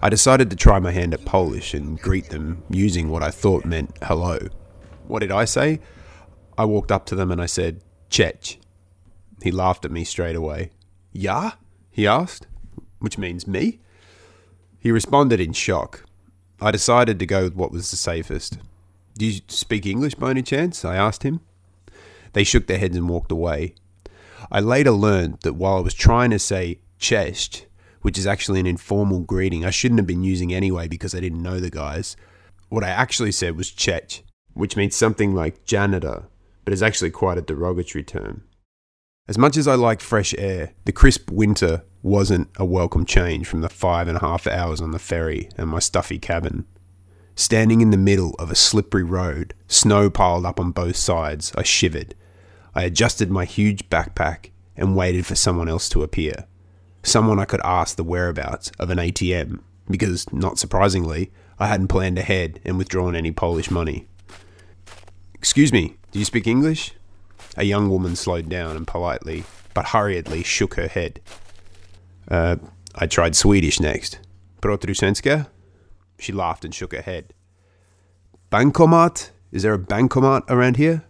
I 0.03 0.09
decided 0.09 0.51
to 0.51 0.57
try 0.57 0.81
my 0.81 0.91
hand 0.91 1.15
at 1.15 1.25
Polish 1.25 1.75
and 1.75 1.99
greet 1.99 2.29
them 2.29 2.65
using 2.69 3.09
what 3.09 3.23
I 3.23 3.31
thought 3.31 3.65
meant 3.65 3.97
hello. 4.03 4.39
What 5.07 5.21
did 5.21 5.31
I 5.31 5.45
say? 5.45 5.81
I 6.57 6.65
walked 6.65 6.93
up 6.93 7.07
to 7.07 7.15
them 7.15 7.31
and 7.31 7.41
I 7.41 7.47
said, 7.47 7.83
Chech. 8.11 8.59
He 9.43 9.51
laughed 9.51 9.85
at 9.85 9.91
me 9.91 10.05
straight 10.05 10.37
away. 10.37 10.71
Ja? 11.13 11.53
he 11.91 12.07
asked, 12.07 12.47
which 13.01 13.19
means 13.19 13.47
me. 13.47 13.81
He 14.79 14.91
responded 14.91 15.41
in 15.41 15.53
shock. 15.53 16.05
I 16.61 16.71
decided 16.71 17.19
to 17.19 17.27
go 17.27 17.45
with 17.45 17.55
what 17.55 17.73
was 17.73 17.91
the 17.91 17.97
safest. 17.97 18.59
Do 19.19 19.27
you 19.27 19.41
speak 19.49 19.85
English 19.87 20.15
by 20.15 20.31
any 20.31 20.43
chance? 20.43 20.85
I 20.85 20.97
asked 20.97 21.23
him. 21.23 21.41
They 22.33 22.45
shook 22.45 22.67
their 22.67 22.79
heads 22.79 22.97
and 22.97 23.09
walked 23.09 23.33
away. 23.33 23.75
I 24.51 24.61
later 24.61 24.91
learned 24.91 25.41
that 25.43 25.55
while 25.55 25.77
I 25.77 25.81
was 25.81 25.95
trying 25.95 26.31
to 26.31 26.39
say 26.39 26.81
chest, 26.99 27.67
which 28.01 28.19
is 28.19 28.27
actually 28.27 28.61
an 28.61 28.67
informal 28.67 29.21
greeting 29.21 29.65
I 29.65 29.71
shouldn't 29.71 30.01
have 30.01 30.07
been 30.07 30.25
using 30.25 30.53
anyway 30.53 30.89
because 30.89 31.15
I 31.15 31.21
didn't 31.21 31.43
know 31.43 31.61
the 31.61 31.71
guys, 31.71 32.17
what 32.69 32.85
I 32.85 32.89
actually 32.89 33.33
said 33.33 33.57
was 33.57 33.71
chech, 33.71 34.23
which 34.55 34.77
means 34.77 34.97
something 34.97 35.35
like 35.35 35.65
janitor, 35.65 36.25
but 36.65 36.73
is 36.73 36.83
actually 36.83 37.11
quite 37.11 37.39
a 37.39 37.43
derogatory 37.43 38.05
term. 38.05 38.45
As 39.29 39.39
much 39.39 39.57
as 39.57 39.69
I 39.69 39.75
like 39.75 40.01
fresh 40.01 40.35
air, 40.37 40.73
the 40.85 40.93
crisp 40.93 41.31
winter 41.31 41.85
wasn't 42.03 42.49
a 42.57 42.65
welcome 42.65 43.07
change 43.07 43.47
from 43.47 43.61
the 43.61 43.69
five 43.69 44.09
and 44.09 44.17
a 44.17 44.21
half 44.21 44.47
hours 44.47 44.81
on 44.81 44.91
the 44.91 44.99
ferry 44.99 45.49
and 45.57 45.69
my 45.69 45.79
stuffy 45.79 46.19
cabin. 46.19 46.67
Standing 47.35 47.81
in 47.81 47.91
the 47.91 47.97
middle 47.97 48.35
of 48.39 48.51
a 48.51 48.55
slippery 48.55 49.05
road, 49.05 49.55
snow 49.69 50.11
piled 50.11 50.45
up 50.45 50.61
on 50.61 50.73
both 50.73 50.97
sides, 50.97 51.53
I 51.57 51.63
shivered 51.63 52.15
I 52.75 52.85
adjusted 52.85 53.31
my 53.31 53.45
huge 53.45 53.89
backpack 53.91 54.51
and 54.77 54.97
waited 54.97 55.27
for 55.27 55.35
someone 55.35 55.69
else 55.69 55.89
to 55.91 56.03
appear. 56.03 56.47
Someone 57.03 57.39
I 57.39 57.45
could 57.45 57.61
ask 57.65 57.97
the 57.97 58.05
whereabouts 58.05 58.73
of 58.79 58.89
an 58.89 58.99
ATM, 58.99 59.61
because, 59.91 60.33
not 60.33 60.59
surprisingly, 60.59 61.31
I 61.59 61.67
hadn't 61.67 61.89
planned 61.89 62.19
ahead 62.19 62.61
and 62.65 62.79
withdrawn 62.79 63.15
any 63.15 63.31
Polish 63.31 63.71
money. 63.71 64.07
Excuse 65.43 65.73
me, 65.73 65.97
do 66.13 66.21
you 66.21 66.25
speak 66.25 66.47
English? 66.47 66.93
A 67.57 67.65
young 67.65 67.91
woman 67.91 68.15
slowed 68.15 68.49
down 68.49 68.77
and 68.77 68.87
politely, 68.87 69.43
but 69.75 69.87
hurriedly, 69.87 70.45
shook 70.45 70.75
her 70.75 70.87
head. 70.87 71.21
Uh, 72.29 72.57
I 72.95 73.09
tried 73.09 73.35
Swedish 73.35 73.81
next. 73.81 74.21
Protrusenska? 74.61 75.49
She 76.21 76.33
laughed 76.33 76.65
and 76.65 76.73
shook 76.73 76.93
her 76.93 77.03
head. 77.03 77.35
Bankomat? 78.53 79.31
Is 79.51 79.65
there 79.65 79.75
a 79.75 79.79
bankomat 79.81 80.49
around 80.49 80.77
here? 80.77 81.03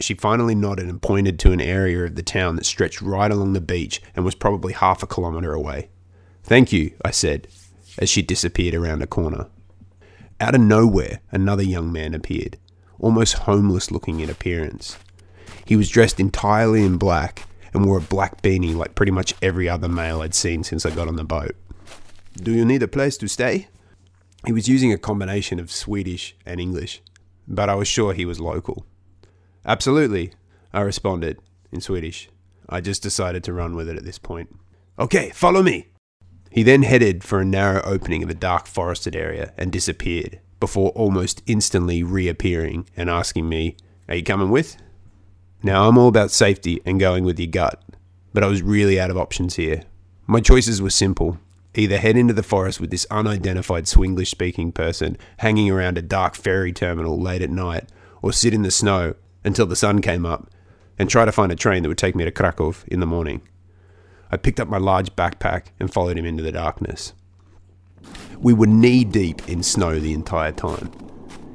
She 0.00 0.14
finally 0.14 0.56
nodded 0.56 0.88
and 0.88 1.00
pointed 1.00 1.38
to 1.38 1.52
an 1.52 1.60
area 1.60 2.04
of 2.06 2.16
the 2.16 2.24
town 2.24 2.56
that 2.56 2.66
stretched 2.66 3.00
right 3.00 3.30
along 3.30 3.52
the 3.52 3.60
beach 3.60 4.02
and 4.16 4.24
was 4.24 4.34
probably 4.34 4.72
half 4.72 5.04
a 5.04 5.06
kilometre 5.06 5.54
away. 5.54 5.90
Thank 6.42 6.72
you, 6.72 6.90
I 7.04 7.12
said, 7.12 7.46
as 7.98 8.10
she 8.10 8.20
disappeared 8.20 8.74
around 8.74 9.02
a 9.02 9.06
corner. 9.06 9.46
Out 10.40 10.56
of 10.56 10.60
nowhere, 10.60 11.20
another 11.30 11.62
young 11.62 11.92
man 11.92 12.14
appeared, 12.14 12.58
almost 12.98 13.34
homeless 13.34 13.90
looking 13.90 14.20
in 14.20 14.30
appearance. 14.30 14.98
He 15.64 15.76
was 15.76 15.88
dressed 15.88 16.20
entirely 16.20 16.84
in 16.84 16.96
black 16.96 17.46
and 17.72 17.84
wore 17.84 17.98
a 17.98 18.02
black 18.02 18.42
beanie 18.42 18.74
like 18.74 18.94
pretty 18.94 19.12
much 19.12 19.34
every 19.42 19.68
other 19.68 19.88
male 19.88 20.22
I'd 20.22 20.34
seen 20.34 20.64
since 20.64 20.86
I 20.86 20.90
got 20.90 21.08
on 21.08 21.16
the 21.16 21.24
boat. 21.24 21.56
Do 22.34 22.52
you 22.52 22.64
need 22.64 22.82
a 22.82 22.88
place 22.88 23.16
to 23.18 23.28
stay? 23.28 23.68
He 24.46 24.52
was 24.52 24.68
using 24.68 24.92
a 24.92 24.98
combination 24.98 25.58
of 25.58 25.72
Swedish 25.72 26.36
and 26.46 26.60
English, 26.60 27.02
but 27.48 27.68
I 27.68 27.74
was 27.74 27.88
sure 27.88 28.12
he 28.12 28.24
was 28.24 28.40
local. 28.40 28.86
Absolutely, 29.64 30.32
I 30.72 30.82
responded 30.82 31.38
in 31.72 31.80
Swedish. 31.80 32.28
I 32.68 32.80
just 32.80 33.02
decided 33.02 33.42
to 33.44 33.52
run 33.52 33.74
with 33.74 33.88
it 33.88 33.96
at 33.96 34.04
this 34.04 34.18
point. 34.18 34.54
Okay, 34.98 35.30
follow 35.30 35.62
me. 35.62 35.88
He 36.50 36.62
then 36.62 36.82
headed 36.82 37.24
for 37.24 37.40
a 37.40 37.44
narrow 37.44 37.82
opening 37.82 38.22
of 38.22 38.30
a 38.30 38.34
dark 38.34 38.66
forested 38.66 39.16
area 39.16 39.52
and 39.58 39.72
disappeared, 39.72 40.40
before 40.60 40.90
almost 40.90 41.42
instantly 41.46 42.02
reappearing 42.02 42.88
and 42.96 43.10
asking 43.10 43.48
me, 43.48 43.76
Are 44.08 44.16
you 44.16 44.22
coming 44.22 44.50
with? 44.50 44.76
Now, 45.62 45.88
I'm 45.88 45.98
all 45.98 46.08
about 46.08 46.30
safety 46.30 46.80
and 46.84 47.00
going 47.00 47.24
with 47.24 47.38
your 47.38 47.48
gut, 47.48 47.82
but 48.32 48.44
I 48.44 48.46
was 48.46 48.62
really 48.62 49.00
out 49.00 49.10
of 49.10 49.16
options 49.16 49.56
here. 49.56 49.82
My 50.26 50.40
choices 50.40 50.82
were 50.82 50.90
simple 50.90 51.38
either 51.76 51.98
head 51.98 52.16
into 52.16 52.32
the 52.32 52.42
forest 52.42 52.80
with 52.80 52.90
this 52.90 53.06
unidentified 53.10 53.84
Swinglish 53.84 54.28
speaking 54.28 54.72
person 54.72 55.16
hanging 55.38 55.70
around 55.70 55.98
a 55.98 56.02
dark 56.02 56.34
ferry 56.34 56.72
terminal 56.72 57.20
late 57.20 57.42
at 57.42 57.50
night, 57.50 57.90
or 58.22 58.32
sit 58.32 58.54
in 58.54 58.62
the 58.62 58.70
snow 58.70 59.14
until 59.44 59.66
the 59.66 59.76
sun 59.76 60.00
came 60.00 60.24
up 60.24 60.50
and 60.98 61.10
try 61.10 61.24
to 61.24 61.32
find 61.32 61.52
a 61.52 61.56
train 61.56 61.82
that 61.82 61.88
would 61.88 61.98
take 61.98 62.14
me 62.14 62.24
to 62.24 62.30
Krakow 62.30 62.74
in 62.86 63.00
the 63.00 63.06
morning. 63.06 63.42
I 64.30 64.36
picked 64.36 64.58
up 64.58 64.68
my 64.68 64.78
large 64.78 65.14
backpack 65.14 65.66
and 65.78 65.92
followed 65.92 66.18
him 66.18 66.24
into 66.24 66.42
the 66.42 66.52
darkness. 66.52 67.12
We 68.38 68.52
were 68.52 68.66
knee 68.66 69.04
deep 69.04 69.48
in 69.48 69.62
snow 69.62 69.98
the 69.98 70.12
entire 70.12 70.52
time. 70.52 70.90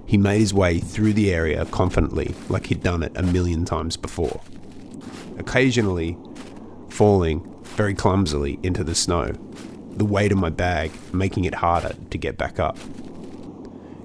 He 0.05 0.17
made 0.17 0.39
his 0.39 0.53
way 0.53 0.79
through 0.79 1.13
the 1.13 1.33
area 1.33 1.65
confidently, 1.65 2.35
like 2.49 2.67
he'd 2.67 2.83
done 2.83 3.03
it 3.03 3.13
a 3.15 3.23
million 3.23 3.65
times 3.65 3.95
before, 3.95 4.41
occasionally 5.37 6.17
falling 6.89 7.47
very 7.63 7.93
clumsily 7.93 8.59
into 8.63 8.83
the 8.83 8.95
snow, 8.95 9.31
the 9.91 10.05
weight 10.05 10.31
of 10.31 10.37
my 10.37 10.49
bag 10.49 10.91
making 11.13 11.45
it 11.45 11.55
harder 11.55 11.95
to 12.09 12.17
get 12.17 12.37
back 12.37 12.59
up. 12.59 12.77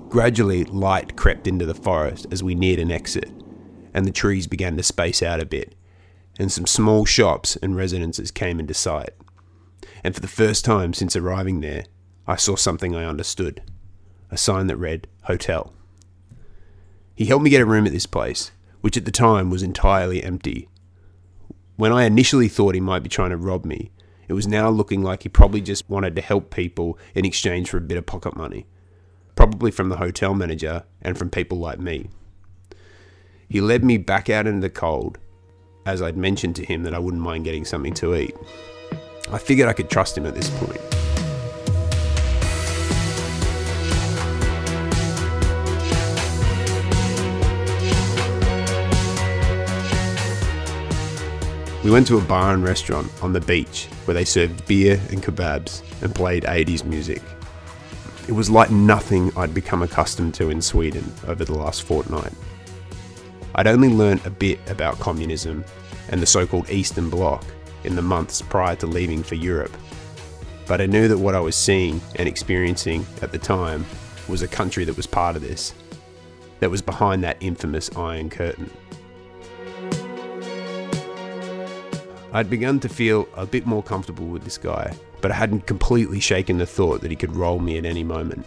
Gradually, 0.09 0.65
light 0.65 1.17
crept 1.17 1.47
into 1.49 1.67
the 1.67 1.75
forest 1.75 2.27
as 2.31 2.43
we 2.43 2.55
neared 2.55 2.79
an 2.79 2.93
exit, 2.93 3.31
and 3.93 4.07
the 4.07 4.13
trees 4.13 4.47
began 4.47 4.77
to 4.77 4.83
space 4.83 5.23
out 5.23 5.41
a 5.41 5.47
bit, 5.47 5.75
and 6.39 6.53
some 6.53 6.67
small 6.67 7.05
shops 7.05 7.57
and 7.57 7.75
residences 7.75 8.31
came 8.31 8.61
into 8.61 8.75
sight. 8.75 9.11
And 10.05 10.15
for 10.15 10.21
the 10.21 10.29
first 10.29 10.65
time 10.65 10.93
since 10.93 11.17
arriving 11.17 11.61
there, 11.61 11.87
I 12.29 12.37
saw 12.37 12.57
something 12.57 12.95
I 12.95 13.05
understood 13.05 13.63
a 14.31 14.37
sign 14.37 14.67
that 14.67 14.77
read 14.77 15.07
Hotel. 15.23 15.73
He 17.15 17.27
helped 17.27 17.45
me 17.45 17.51
get 17.51 17.61
a 17.61 17.67
room 17.67 17.87
at 17.87 17.93
this 17.93 18.07
place, 18.07 18.51
which 18.81 18.97
at 18.97 19.05
the 19.05 19.13
time 19.13 19.51
was 19.51 19.63
entirely 19.63 20.23
empty. 20.23 20.69
When 21.77 21.93
I 21.93 22.05
initially 22.05 22.49
thought 22.49 22.75
he 22.75 22.81
might 22.81 23.03
be 23.03 23.09
trying 23.09 23.31
to 23.31 23.37
rob 23.37 23.65
me, 23.65 23.93
it 24.29 24.33
was 24.33 24.49
now 24.49 24.69
looking 24.69 25.03
like 25.03 25.23
he 25.23 25.29
probably 25.29 25.61
just 25.61 25.89
wanted 25.89 26.17
to 26.17 26.23
help 26.23 26.53
people 26.53 26.99
in 27.15 27.25
exchange 27.25 27.71
for 27.71 27.77
a 27.77 27.83
bit 27.83 27.99
of 27.99 28.07
pocket 28.07 28.37
money, 28.37 28.67
probably 29.37 29.71
from 29.71 29.89
the 29.89 29.99
hotel 29.99 30.35
manager 30.35 30.85
and 31.03 31.17
from 31.17 31.31
people 31.31 31.59
like 31.59 31.79
me. 31.79 32.09
He 33.49 33.61
led 33.61 33.85
me 33.85 33.99
back 33.99 34.29
out 34.29 34.49
into 34.49 34.61
the 34.61 34.71
cold, 34.71 35.19
as 35.87 36.03
I'd 36.03 36.17
mentioned 36.17 36.57
to 36.57 36.65
him 36.65 36.83
that 36.83 36.95
I 36.95 36.99
wouldn't 36.99 37.23
mind 37.23 37.45
getting 37.45 37.65
something 37.65 37.95
to 37.95 38.17
eat. 38.17 38.35
I 39.31 39.39
figured 39.39 39.69
I 39.69 39.73
could 39.73 39.89
trust 39.89 40.19
him 40.19 40.27
at 40.27 40.35
this 40.35 40.51
point. 40.51 40.96
We 51.87 51.93
went 51.93 52.09
to 52.09 52.19
a 52.19 52.21
bar 52.21 52.53
and 52.53 52.65
restaurant 52.65 53.13
on 53.23 53.33
the 53.33 53.41
beach 53.41 53.87
where 54.07 54.15
they 54.15 54.25
served 54.25 54.67
beer 54.67 55.01
and 55.11 55.23
kebabs 55.23 55.83
and 56.03 56.13
played 56.13 56.43
80s 56.43 56.85
music. 56.85 57.23
It 58.27 58.33
was 58.33 58.51
like 58.51 58.73
nothing 58.73 59.31
I'd 59.37 59.55
become 59.55 59.83
accustomed 59.83 60.35
to 60.35 60.51
in 60.51 60.61
Sweden 60.61 61.13
over 61.29 61.45
the 61.45 61.55
last 61.55 61.85
fortnight. 61.85 62.33
I'd 63.55 63.69
only 63.69 63.89
learnt 63.89 64.27
a 64.27 64.31
bit 64.31 64.59
about 64.69 64.99
communism 64.99 65.65
and 66.09 66.21
the 66.21 66.27
so 66.27 66.45
called 66.45 66.69
Eastern 66.71 67.09
Bloc 67.09 67.45
in 67.85 67.95
the 67.95 68.03
months 68.03 68.43
prior 68.43 68.75
to 68.75 68.89
leaving 68.89 69.23
for 69.23 69.37
Europe, 69.37 69.77
but 70.67 70.81
I 70.81 70.87
knew 70.87 71.07
that 71.07 71.19
what 71.19 71.37
I 71.37 71.41
was 71.41 71.55
seeing 71.55 72.01
and 72.17 72.29
experiencing 72.29 73.07
at 73.23 73.31
the 73.31 73.39
time 73.39 73.87
was 74.27 74.43
a 74.43 74.49
country 74.49 74.83
that 74.87 74.97
was 74.97 75.07
part 75.07 75.37
of 75.37 75.43
this, 75.43 75.73
that 76.59 76.69
was 76.69 76.83
behind 76.83 77.23
that 77.23 77.37
infamous 77.39 77.97
Iron 77.97 78.29
Curtain. 78.29 78.73
I'd 82.37 82.51
begun 82.51 82.81
to 82.81 82.89
feel 82.91 83.27
a 83.35 83.47
bit 83.47 83.65
more 83.65 83.83
comfortable 83.83 84.27
with 84.27 84.45
this 84.45 84.59
guy, 84.59 84.95
but 85.23 85.31
I 85.31 85.35
hadn't 85.35 85.67
completely 85.67 86.21
shaken 86.21 86.59
the 86.59 86.67
thought 86.67 87.01
that 87.01 87.11
he 87.11 87.17
could 87.17 87.35
roll 87.35 87.59
me 87.59 87.79
at 87.79 87.87
any 87.87 88.05
moment 88.05 88.45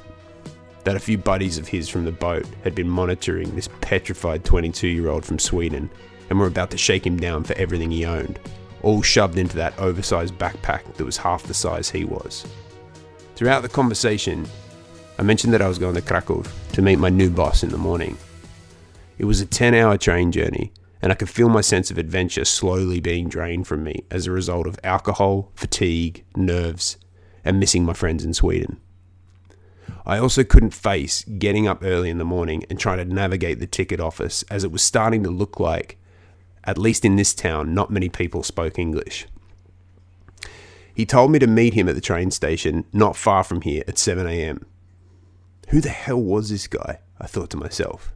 that 0.83 0.95
a 0.95 0.99
few 0.99 1.17
buddies 1.17 1.57
of 1.57 1.67
his 1.67 1.89
from 1.89 2.05
the 2.05 2.11
boat 2.11 2.45
had 2.63 2.75
been 2.75 2.87
monitoring 2.87 3.55
this 3.55 3.67
petrified 3.81 4.45
22 4.45 4.87
year 4.87 5.09
old 5.09 5.25
from 5.25 5.39
Sweden 5.39 5.89
and 6.29 6.37
were 6.37 6.45
about 6.45 6.69
to 6.69 6.77
shake 6.77 7.03
him 7.03 7.17
down 7.17 7.43
for 7.43 7.57
everything 7.57 7.89
he 7.89 8.05
owned, 8.05 8.39
all 8.83 9.01
shoved 9.01 9.39
into 9.39 9.57
that 9.57 9.77
oversized 9.79 10.37
backpack 10.37 10.93
that 10.93 11.03
was 11.03 11.17
half 11.17 11.41
the 11.41 11.53
size 11.55 11.89
he 11.89 12.05
was. 12.05 12.45
Throughout 13.35 13.63
the 13.63 13.69
conversation, 13.69 14.47
I 15.17 15.23
mentioned 15.23 15.51
that 15.53 15.63
I 15.63 15.67
was 15.67 15.79
going 15.79 15.95
to 15.95 16.01
Krakow 16.01 16.45
to 16.73 16.81
meet 16.83 16.99
my 16.99 17.09
new 17.09 17.31
boss 17.31 17.63
in 17.63 17.69
the 17.69 17.77
morning. 17.79 18.19
It 19.17 19.25
was 19.25 19.41
a 19.41 19.47
10 19.47 19.73
hour 19.73 19.97
train 19.97 20.31
journey, 20.31 20.71
and 21.01 21.11
I 21.11 21.15
could 21.15 21.29
feel 21.29 21.49
my 21.49 21.61
sense 21.61 21.91
of 21.91 21.97
adventure 21.97 22.45
slowly 22.45 22.99
being 22.99 23.29
drained 23.29 23.67
from 23.67 23.83
me 23.83 24.03
as 24.11 24.27
a 24.27 24.31
result 24.31 24.67
of 24.67 24.79
alcohol, 24.83 25.51
fatigue, 25.55 26.25
nerves, 26.35 26.97
and 27.45 27.59
missing 27.59 27.85
my 27.85 27.93
friends 27.93 28.25
in 28.25 28.33
Sweden. 28.33 28.79
I 30.05 30.17
also 30.17 30.43
couldn't 30.43 30.73
face 30.73 31.23
getting 31.23 31.67
up 31.67 31.83
early 31.83 32.09
in 32.09 32.17
the 32.17 32.25
morning 32.25 32.63
and 32.69 32.79
trying 32.79 32.97
to 32.97 33.05
navigate 33.05 33.59
the 33.59 33.67
ticket 33.67 33.99
office 33.99 34.43
as 34.49 34.63
it 34.63 34.71
was 34.71 34.81
starting 34.81 35.23
to 35.23 35.29
look 35.29 35.59
like 35.59 35.97
At 36.63 36.77
least 36.77 37.05
in 37.05 37.15
this 37.15 37.33
town, 37.33 37.73
not 37.73 37.89
many 37.89 38.09
people 38.09 38.43
spoke 38.43 38.77
English. 38.77 39.25
He 40.93 41.05
told 41.05 41.31
me 41.31 41.39
to 41.39 41.47
meet 41.47 41.73
him 41.73 41.87
at 41.87 41.95
the 41.95 42.01
train 42.01 42.31
station 42.31 42.85
not 42.91 43.15
far 43.15 43.43
from 43.43 43.61
here 43.61 43.83
at 43.87 43.95
7am. 43.95 44.63
Who 45.69 45.81
the 45.81 45.89
hell 45.89 46.21
was 46.21 46.49
this 46.49 46.67
guy? 46.67 46.99
I 47.19 47.27
thought 47.27 47.49
to 47.51 47.57
myself. 47.57 48.13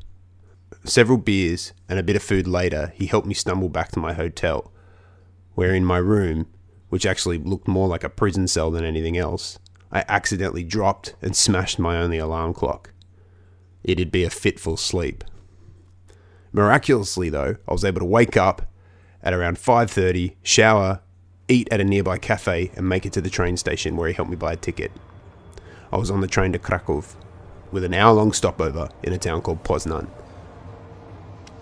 Several 0.86 1.18
beers 1.18 1.72
and 1.88 1.98
a 1.98 2.04
bit 2.04 2.18
of 2.18 2.24
food 2.24 2.46
later, 2.46 2.92
he 2.96 3.06
helped 3.06 3.26
me 3.26 3.34
stumble 3.34 3.70
back 3.70 3.92
to 3.94 4.00
my 4.00 4.14
hotel, 4.14 4.72
where 5.56 5.74
in 5.74 5.86
my 5.86 5.98
room, 5.98 6.48
which 6.90 7.06
actually 7.06 7.38
looked 7.38 7.70
more 7.70 7.88
like 7.88 8.04
a 8.04 8.10
prison 8.10 8.48
cell 8.48 8.70
than 8.70 8.84
anything 8.84 9.18
else, 9.18 9.60
I 9.94 10.04
accidentally 10.10 10.64
dropped 10.64 11.16
and 11.22 11.36
smashed 11.36 11.80
my 11.80 11.98
only 11.98 12.18
alarm 12.18 12.54
clock. 12.54 12.92
It'd 13.84 14.12
be 14.12 14.26
a 14.26 14.30
fitful 14.30 14.76
sleep. 14.76 15.24
Miraculously 16.52 17.30
though, 17.30 17.56
I 17.68 17.72
was 17.72 17.86
able 17.86 18.00
to 18.00 18.06
wake 18.06 18.36
up 18.36 18.70
at 19.22 19.34
around 19.34 19.58
5:30, 19.60 20.36
shower, 20.44 21.00
eat 21.48 21.70
at 21.72 21.80
a 21.80 21.86
nearby 21.86 22.18
cafe 22.18 22.72
and 22.76 22.90
make 22.90 23.06
it 23.06 23.14
to 23.14 23.22
the 23.22 23.30
train 23.30 23.56
station 23.56 23.96
where 23.96 24.10
he 24.10 24.14
helped 24.14 24.32
me 24.32 24.36
buy 24.36 24.54
a 24.54 24.58
ticket. 24.58 24.92
I 25.94 25.98
was 25.98 26.12
on 26.12 26.20
the 26.20 26.28
train 26.28 26.52
to 26.52 26.60
Krakow 26.60 27.04
with 27.72 27.86
an 27.86 27.94
hour-long 27.94 28.34
stopover 28.34 28.90
in 29.02 29.14
a 29.14 29.18
town 29.18 29.42
called 29.42 29.64
Poznan. 29.64 30.10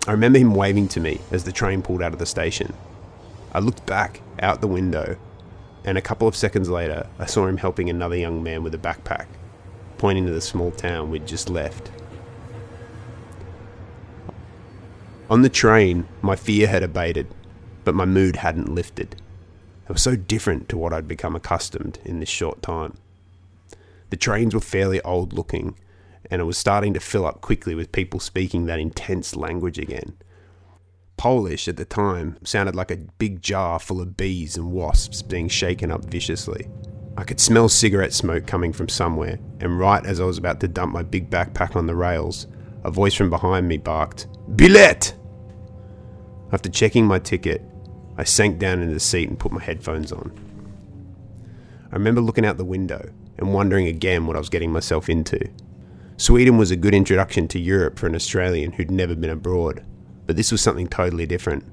I 0.04 0.10
remember 0.10 0.40
him 0.40 0.54
waving 0.54 0.88
to 0.88 1.00
me 1.00 1.20
as 1.30 1.44
the 1.44 1.52
train 1.52 1.80
pulled 1.80 2.02
out 2.02 2.12
of 2.12 2.18
the 2.18 2.26
station. 2.26 2.74
I 3.52 3.60
looked 3.60 3.86
back 3.86 4.20
out 4.40 4.60
the 4.60 4.66
window, 4.66 5.16
and 5.84 5.96
a 5.96 6.02
couple 6.02 6.26
of 6.26 6.34
seconds 6.34 6.68
later, 6.68 7.06
I 7.20 7.26
saw 7.26 7.46
him 7.46 7.58
helping 7.58 7.88
another 7.88 8.16
young 8.16 8.42
man 8.42 8.64
with 8.64 8.74
a 8.74 8.78
backpack, 8.78 9.26
pointing 9.98 10.26
to 10.26 10.32
the 10.32 10.40
small 10.40 10.72
town 10.72 11.08
we'd 11.08 11.26
just 11.26 11.48
left. 11.48 11.92
On 15.30 15.42
the 15.42 15.48
train, 15.48 16.08
my 16.20 16.34
fear 16.34 16.66
had 16.66 16.82
abated, 16.82 17.28
but 17.84 17.94
my 17.94 18.04
mood 18.04 18.36
hadn't 18.36 18.74
lifted. 18.74 19.14
It 19.88 19.92
was 19.92 20.02
so 20.02 20.16
different 20.16 20.68
to 20.70 20.76
what 20.76 20.92
I'd 20.92 21.06
become 21.06 21.36
accustomed 21.36 22.00
in 22.04 22.18
this 22.18 22.28
short 22.28 22.60
time. 22.60 22.96
The 24.10 24.16
trains 24.16 24.52
were 24.52 24.60
fairly 24.60 25.00
old 25.02 25.32
looking, 25.32 25.76
and 26.30 26.40
it 26.40 26.44
was 26.44 26.58
starting 26.58 26.94
to 26.94 27.00
fill 27.00 27.26
up 27.26 27.40
quickly 27.40 27.74
with 27.74 27.92
people 27.92 28.20
speaking 28.20 28.66
that 28.66 28.80
intense 28.80 29.36
language 29.36 29.78
again. 29.78 30.16
Polish 31.16 31.68
at 31.68 31.76
the 31.76 31.84
time 31.84 32.36
sounded 32.42 32.74
like 32.74 32.90
a 32.90 32.96
big 32.96 33.42
jar 33.42 33.78
full 33.78 34.00
of 34.00 34.16
bees 34.16 34.56
and 34.56 34.72
wasps 34.72 35.22
being 35.22 35.48
shaken 35.48 35.90
up 35.90 36.04
viciously. 36.04 36.68
I 37.16 37.24
could 37.24 37.40
smell 37.40 37.68
cigarette 37.68 38.12
smoke 38.12 38.46
coming 38.46 38.72
from 38.72 38.88
somewhere, 38.88 39.38
and 39.60 39.78
right 39.78 40.04
as 40.04 40.20
I 40.20 40.24
was 40.24 40.38
about 40.38 40.60
to 40.60 40.68
dump 40.68 40.92
my 40.92 41.02
big 41.02 41.30
backpack 41.30 41.76
on 41.76 41.86
the 41.86 41.94
rails, 41.94 42.46
a 42.84 42.90
voice 42.90 43.14
from 43.14 43.30
behind 43.30 43.68
me 43.68 43.76
barked, 43.76 44.26
Billet! 44.56 45.14
After 46.52 46.68
checking 46.68 47.06
my 47.06 47.18
ticket, 47.18 47.62
I 48.16 48.24
sank 48.24 48.58
down 48.58 48.80
into 48.80 48.94
the 48.94 49.00
seat 49.00 49.28
and 49.28 49.38
put 49.38 49.52
my 49.52 49.62
headphones 49.62 50.12
on. 50.12 50.32
I 51.90 51.96
remember 51.96 52.20
looking 52.20 52.46
out 52.46 52.56
the 52.56 52.64
window 52.64 53.10
and 53.38 53.54
wondering 53.54 53.86
again 53.86 54.26
what 54.26 54.36
I 54.36 54.38
was 54.38 54.48
getting 54.48 54.72
myself 54.72 55.08
into. 55.08 55.38
Sweden 56.22 56.56
was 56.56 56.70
a 56.70 56.76
good 56.76 56.94
introduction 56.94 57.48
to 57.48 57.58
Europe 57.58 57.98
for 57.98 58.06
an 58.06 58.14
Australian 58.14 58.70
who'd 58.70 58.92
never 58.92 59.16
been 59.16 59.28
abroad, 59.28 59.84
but 60.24 60.36
this 60.36 60.52
was 60.52 60.60
something 60.60 60.86
totally 60.86 61.26
different. 61.26 61.64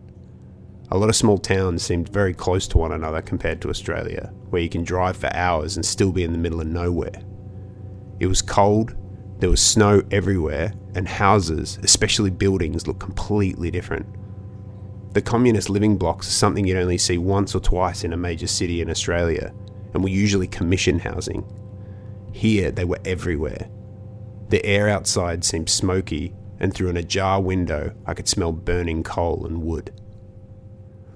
A 0.90 0.98
lot 0.98 1.08
of 1.08 1.16
small 1.16 1.38
towns 1.38 1.84
seemed 1.84 2.10
very 2.10 2.34
close 2.34 2.68
to 2.70 2.80
one 2.80 2.92
another 2.92 3.22
compared 3.22 3.62
to 3.62 3.70
Australia, 3.70 4.34
where 4.50 4.60
you 4.60 4.68
can 4.68 4.84
drive 4.84 5.18
for 5.18 5.32
hours 5.36 5.76
and 5.76 5.86
still 5.86 6.12
be 6.12 6.24
in 6.24 6.32
the 6.32 6.40
middle 6.40 6.62
of 6.62 6.66
nowhere. 6.66 7.14
It 8.20 8.26
was 8.26 8.42
cold, 8.42 8.96
there 9.38 9.52
was 9.52 9.62
snow 9.62 10.02
everywhere, 10.10 10.74
and 10.96 11.08
houses, 11.08 11.78
especially 11.84 12.32
buildings, 12.32 12.88
looked 12.88 13.02
completely 13.02 13.70
different. 13.70 14.08
The 15.14 15.22
communist 15.22 15.70
living 15.70 15.96
blocks 15.96 16.28
are 16.28 16.32
something 16.32 16.66
you'd 16.66 16.78
only 16.78 16.98
see 16.98 17.20
once 17.20 17.54
or 17.54 17.60
twice 17.60 18.04
in 18.04 18.14
a 18.14 18.18
major 18.18 18.48
city 18.48 18.82
in 18.82 18.90
Australia, 18.90 19.54
and 19.94 20.02
were 20.02 20.10
usually 20.10 20.48
commission 20.48 20.98
housing. 20.98 21.46
Here, 22.34 22.72
they 22.72 22.84
were 22.84 23.00
everywhere. 23.06 23.70
The 24.50 24.66
air 24.66 24.90
outside 24.90 25.44
seemed 25.44 25.70
smoky, 25.70 26.34
and 26.60 26.74
through 26.74 26.90
an 26.90 26.98
ajar 26.98 27.42
window, 27.42 27.94
I 28.06 28.14
could 28.14 28.28
smell 28.28 28.52
burning 28.52 29.04
coal 29.04 29.46
and 29.46 29.62
wood. 29.62 29.94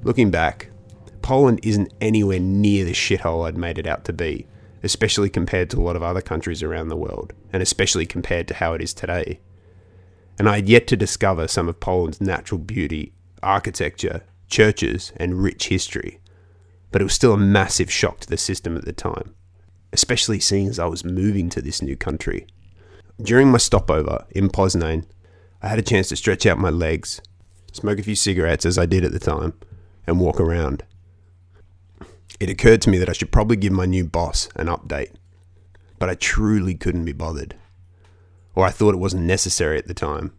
Looking 0.04 0.32
back, 0.32 0.69
Poland 1.22 1.60
isn't 1.63 1.93
anywhere 2.00 2.39
near 2.39 2.86
the 2.86 2.93
shithole 2.93 3.48
I'd 3.48 3.58
made 3.58 3.78
it 3.78 3.88
out 3.88 4.06
to 4.06 4.13
be, 4.13 4.46
especially 4.84 5.30
compared 5.30 5.69
to 5.72 5.78
a 5.78 5.82
lot 5.84 5.96
of 5.96 6.04
other 6.04 6.22
countries 6.22 6.62
around 6.62 6.89
the 6.89 6.98
world, 6.98 7.34
and 7.52 7.63
especially 7.63 8.06
compared 8.06 8.48
to 8.50 8.54
how 8.54 8.74
it 8.74 8.82
is 8.82 8.93
today. 8.93 9.39
And 10.38 10.50
I 10.50 10.56
had 10.58 10.69
yet 10.69 10.88
to 10.88 10.98
discover 10.98 11.48
some 11.48 11.69
of 11.69 11.80
Poland's 11.80 12.22
natural 12.22 12.60
beauty 12.60 13.13
architecture, 13.41 14.24
churches, 14.48 15.12
and 15.17 15.43
rich 15.43 15.67
history. 15.67 16.19
But 16.91 17.02
it 17.02 17.06
was 17.06 17.13
still 17.13 17.34
a 17.34 17.38
massive 17.38 17.91
shock 17.91 18.22
to 18.22 18.30
the 18.30 18.38
system 18.38 18.78
at 18.78 18.86
the 18.86 18.93
time, 18.93 19.36
especially 19.91 20.39
seeing 20.39 20.67
as 20.67 20.80
I 20.80 20.86
was 20.86 21.04
moving 21.04 21.50
to 21.50 21.62
this 21.62 21.82
new 21.82 21.98
country. 21.98 22.48
During 23.21 23.52
my 23.52 23.60
stopover 23.60 24.26
in 24.32 24.49
Poznan, 24.49 25.06
I 25.62 25.67
had 25.67 25.80
a 25.80 25.84
chance 25.84 26.10
to 26.10 26.15
stretch 26.15 26.45
out 26.45 26.58
my 26.58 26.71
legs, 26.71 27.21
smoke 27.71 27.99
a 27.99 28.04
few 28.04 28.15
cigarettes 28.15 28.65
as 28.65 28.78
I 28.78 28.88
did 28.88 29.06
at 29.06 29.12
the 29.12 29.19
time, 29.19 29.54
and 30.08 30.19
walk 30.19 30.39
around. 30.39 30.84
It 32.39 32.49
occurred 32.49 32.82
to 32.82 32.89
me 32.89 32.97
that 32.97 33.10
I 33.10 33.13
should 33.13 33.32
probably 33.32 33.56
give 33.56 33.71
my 33.71 33.86
new 33.86 34.04
boss 34.04 34.49
an 34.56 34.67
update, 34.67 35.13
but 35.99 36.10
I 36.10 36.15
truly 36.15 36.73
couldn't 36.73 37.06
be 37.06 37.13
bothered. 37.13 37.56
Or 38.56 38.65
I 38.65 38.71
thought 38.71 38.95
it 38.95 38.99
wasn't 38.99 39.23
necessary 39.23 39.78
at 39.78 39.88
the 39.88 39.93
time, 39.93 40.34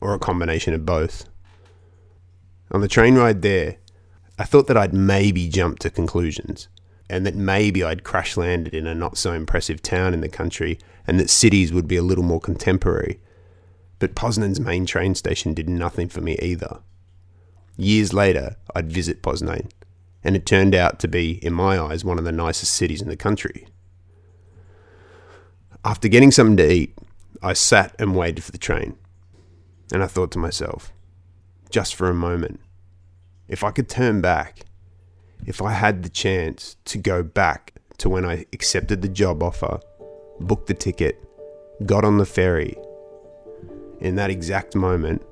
or 0.00 0.14
a 0.14 0.18
combination 0.18 0.74
of 0.74 0.86
both. 0.86 1.28
On 2.70 2.80
the 2.80 2.88
train 2.88 3.16
ride 3.16 3.42
there, 3.42 3.76
I 4.38 4.44
thought 4.44 4.68
that 4.68 4.78
I'd 4.78 4.94
maybe 4.94 5.48
jumped 5.48 5.82
to 5.82 5.90
conclusions, 5.90 6.68
and 7.10 7.26
that 7.26 7.34
maybe 7.34 7.82
I'd 7.82 8.04
crash 8.04 8.36
landed 8.36 8.74
in 8.74 8.86
a 8.86 8.94
not 8.94 9.18
so 9.18 9.32
impressive 9.32 9.82
town 9.82 10.14
in 10.14 10.20
the 10.20 10.28
country, 10.28 10.78
and 11.06 11.18
that 11.18 11.30
cities 11.30 11.72
would 11.72 11.88
be 11.88 11.96
a 11.96 12.02
little 12.02 12.24
more 12.24 12.40
contemporary. 12.40 13.20
But 13.98 14.14
Poznan's 14.14 14.60
main 14.60 14.86
train 14.86 15.14
station 15.14 15.54
did 15.54 15.68
nothing 15.68 16.08
for 16.08 16.20
me 16.20 16.36
either. 16.40 16.80
Years 17.76 18.12
later, 18.12 18.56
I'd 18.74 18.92
visit 18.92 19.22
Poznan, 19.22 19.70
and 20.22 20.36
it 20.36 20.46
turned 20.46 20.74
out 20.74 20.98
to 21.00 21.08
be, 21.08 21.44
in 21.44 21.52
my 21.52 21.78
eyes, 21.80 22.04
one 22.04 22.18
of 22.18 22.24
the 22.24 22.32
nicest 22.32 22.74
cities 22.74 23.02
in 23.02 23.08
the 23.08 23.16
country. 23.16 23.66
After 25.84 26.08
getting 26.08 26.30
something 26.30 26.56
to 26.58 26.72
eat, 26.72 26.96
I 27.42 27.54
sat 27.54 27.94
and 27.98 28.14
waited 28.14 28.44
for 28.44 28.52
the 28.52 28.58
train, 28.58 28.96
and 29.92 30.02
I 30.02 30.06
thought 30.06 30.30
to 30.32 30.38
myself, 30.38 30.92
just 31.70 31.94
for 31.94 32.08
a 32.08 32.14
moment. 32.14 32.60
If 33.48 33.64
I 33.64 33.70
could 33.70 33.88
turn 33.88 34.20
back, 34.20 34.60
if 35.46 35.60
I 35.60 35.72
had 35.72 36.02
the 36.02 36.08
chance 36.08 36.76
to 36.84 36.98
go 36.98 37.22
back 37.22 37.74
to 37.98 38.08
when 38.08 38.24
I 38.24 38.46
accepted 38.52 39.02
the 39.02 39.08
job 39.08 39.42
offer, 39.42 39.80
booked 40.40 40.66
the 40.66 40.74
ticket, 40.74 41.18
got 41.86 42.04
on 42.04 42.18
the 42.18 42.26
ferry, 42.26 42.76
in 44.02 44.16
that 44.16 44.30
exact 44.30 44.74
moment, 44.74 45.22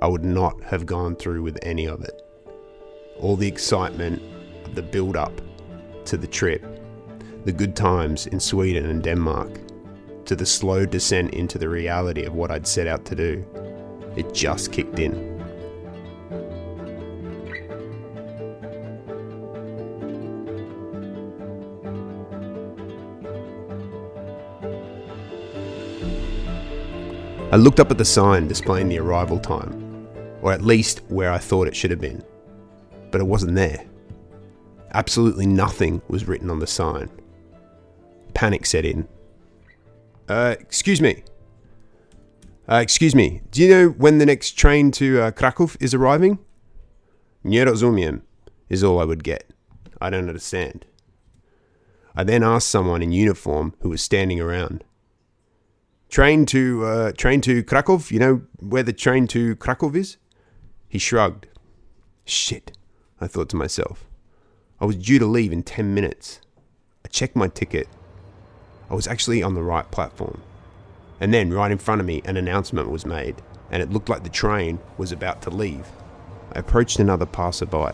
I 0.00 0.08
would 0.08 0.24
not 0.24 0.60
have 0.64 0.86
gone 0.86 1.14
through 1.14 1.42
with 1.42 1.56
any 1.62 1.86
of 1.86 2.02
it. 2.02 2.20
All 3.20 3.36
the 3.36 3.46
excitement 3.46 4.20
the 4.74 4.82
build 4.82 5.16
up 5.16 5.40
to 6.04 6.16
the 6.16 6.26
trip, 6.26 6.64
the 7.44 7.52
good 7.52 7.76
times 7.76 8.26
in 8.26 8.40
Sweden 8.40 8.86
and 8.86 9.04
Denmark, 9.04 9.60
to 10.24 10.34
the 10.34 10.44
slow 10.44 10.84
descent 10.84 11.32
into 11.32 11.58
the 11.58 11.68
reality 11.68 12.24
of 12.24 12.34
what 12.34 12.50
I'd 12.50 12.66
set 12.66 12.88
out 12.88 13.04
to 13.04 13.14
do, 13.14 13.44
it 14.16 14.34
just 14.34 14.72
kicked 14.72 14.98
in. 14.98 15.37
I 27.50 27.56
looked 27.56 27.80
up 27.80 27.90
at 27.90 27.96
the 27.96 28.04
sign 28.04 28.46
displaying 28.46 28.90
the 28.90 28.98
arrival 28.98 29.38
time, 29.38 30.06
or 30.42 30.52
at 30.52 30.60
least 30.60 31.00
where 31.08 31.32
I 31.32 31.38
thought 31.38 31.66
it 31.66 31.74
should 31.74 31.90
have 31.90 32.00
been, 32.00 32.22
but 33.10 33.22
it 33.22 33.26
wasn't 33.26 33.54
there. 33.54 33.86
Absolutely 34.92 35.46
nothing 35.46 36.02
was 36.08 36.28
written 36.28 36.50
on 36.50 36.58
the 36.58 36.66
sign. 36.66 37.08
Panic 38.34 38.66
set 38.66 38.84
in. 38.84 39.08
Uh, 40.28 40.56
excuse 40.60 41.00
me. 41.00 41.24
Uh, 42.68 42.80
excuse 42.82 43.14
me, 43.14 43.40
do 43.50 43.62
you 43.62 43.70
know 43.70 43.88
when 43.88 44.18
the 44.18 44.26
next 44.26 44.50
train 44.50 44.90
to 44.90 45.18
uh, 45.18 45.30
Krakow 45.30 45.70
is 45.80 45.94
arriving? 45.94 46.38
Nie 47.42 47.64
rozumiem 47.64 48.20
is 48.68 48.84
all 48.84 49.00
I 49.00 49.04
would 49.04 49.24
get. 49.24 49.50
I 50.02 50.10
don't 50.10 50.28
understand. 50.28 50.84
I 52.14 52.24
then 52.24 52.42
asked 52.42 52.68
someone 52.68 53.00
in 53.00 53.10
uniform 53.10 53.72
who 53.80 53.88
was 53.88 54.02
standing 54.02 54.38
around 54.38 54.84
train 56.08 56.46
to 56.46 56.84
uh, 56.84 57.12
train 57.12 57.40
to 57.42 57.62
Krakow. 57.62 58.00
You 58.10 58.18
know 58.18 58.42
where 58.58 58.82
the 58.82 58.92
train 58.92 59.26
to 59.28 59.56
Krakow 59.56 59.94
is? 59.94 60.16
He 60.88 60.98
shrugged. 60.98 61.46
Shit, 62.24 62.76
I 63.20 63.26
thought 63.26 63.48
to 63.50 63.56
myself. 63.56 64.04
I 64.80 64.84
was 64.84 64.96
due 64.96 65.18
to 65.18 65.26
leave 65.26 65.52
in 65.52 65.62
10 65.62 65.92
minutes. 65.92 66.40
I 67.04 67.08
checked 67.08 67.36
my 67.36 67.48
ticket. 67.48 67.88
I 68.90 68.94
was 68.94 69.06
actually 69.06 69.42
on 69.42 69.54
the 69.54 69.62
right 69.62 69.90
platform. 69.90 70.42
And 71.20 71.34
then, 71.34 71.52
right 71.52 71.70
in 71.70 71.78
front 71.78 72.00
of 72.00 72.06
me, 72.06 72.22
an 72.24 72.36
announcement 72.36 72.90
was 72.90 73.04
made, 73.04 73.42
and 73.70 73.82
it 73.82 73.90
looked 73.90 74.08
like 74.08 74.22
the 74.22 74.28
train 74.28 74.78
was 74.96 75.10
about 75.10 75.42
to 75.42 75.50
leave. 75.50 75.86
I 76.52 76.60
approached 76.60 76.98
another 77.00 77.26
passerby 77.26 77.92